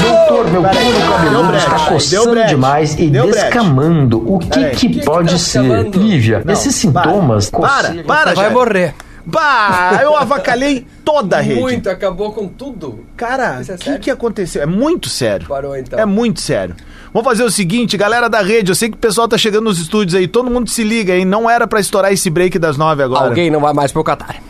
Doutor, 0.00 0.50
meu 0.50 0.62
couro 0.62 1.10
cabeludo 1.10 1.56
está 1.56 1.78
coçando 1.88 2.44
demais 2.46 2.96
e 2.98 3.10
descamando. 3.10 4.22
O 4.32 4.38
que 4.38 4.70
que 4.70 5.04
pode 5.04 5.36
ser? 5.38 5.88
Lívia, 5.90 6.44
esses 6.48 6.76
sintomas... 6.76 7.50
Para, 7.50 8.02
para, 8.04 8.34
Vai 8.34 8.50
morrer. 8.50 8.94
Bah, 9.30 10.00
eu 10.02 10.16
avacalhei 10.16 10.86
toda 11.04 11.38
a 11.38 11.40
rede. 11.40 11.60
Muito, 11.60 11.88
acabou 11.88 12.32
com 12.32 12.48
tudo. 12.48 13.04
Cara, 13.16 13.60
Isso 13.60 13.72
é 13.72 13.74
o 13.74 13.78
que, 13.78 13.98
que 13.98 14.10
aconteceu? 14.10 14.62
É 14.62 14.66
muito 14.66 15.08
sério. 15.08 15.46
Parou, 15.46 15.76
então. 15.76 15.98
É 15.98 16.04
muito 16.04 16.40
sério. 16.40 16.74
Vamos 17.12 17.28
fazer 17.28 17.42
o 17.42 17.50
seguinte, 17.50 17.96
galera 17.96 18.28
da 18.28 18.40
rede, 18.40 18.70
eu 18.70 18.74
sei 18.74 18.88
que 18.88 18.94
o 18.96 18.98
pessoal 18.98 19.26
tá 19.26 19.36
chegando 19.36 19.64
nos 19.64 19.80
estúdios 19.80 20.14
aí, 20.14 20.28
todo 20.28 20.50
mundo 20.50 20.70
se 20.70 20.84
liga 20.84 21.12
aí, 21.12 21.24
não 21.24 21.50
era 21.50 21.66
pra 21.66 21.80
estourar 21.80 22.12
esse 22.12 22.30
break 22.30 22.58
das 22.58 22.76
nove 22.76 23.02
agora. 23.02 23.26
Alguém 23.26 23.50
não 23.50 23.60
vai 23.60 23.72
mais 23.72 23.90
pro 23.90 24.04
Qatar. 24.04 24.40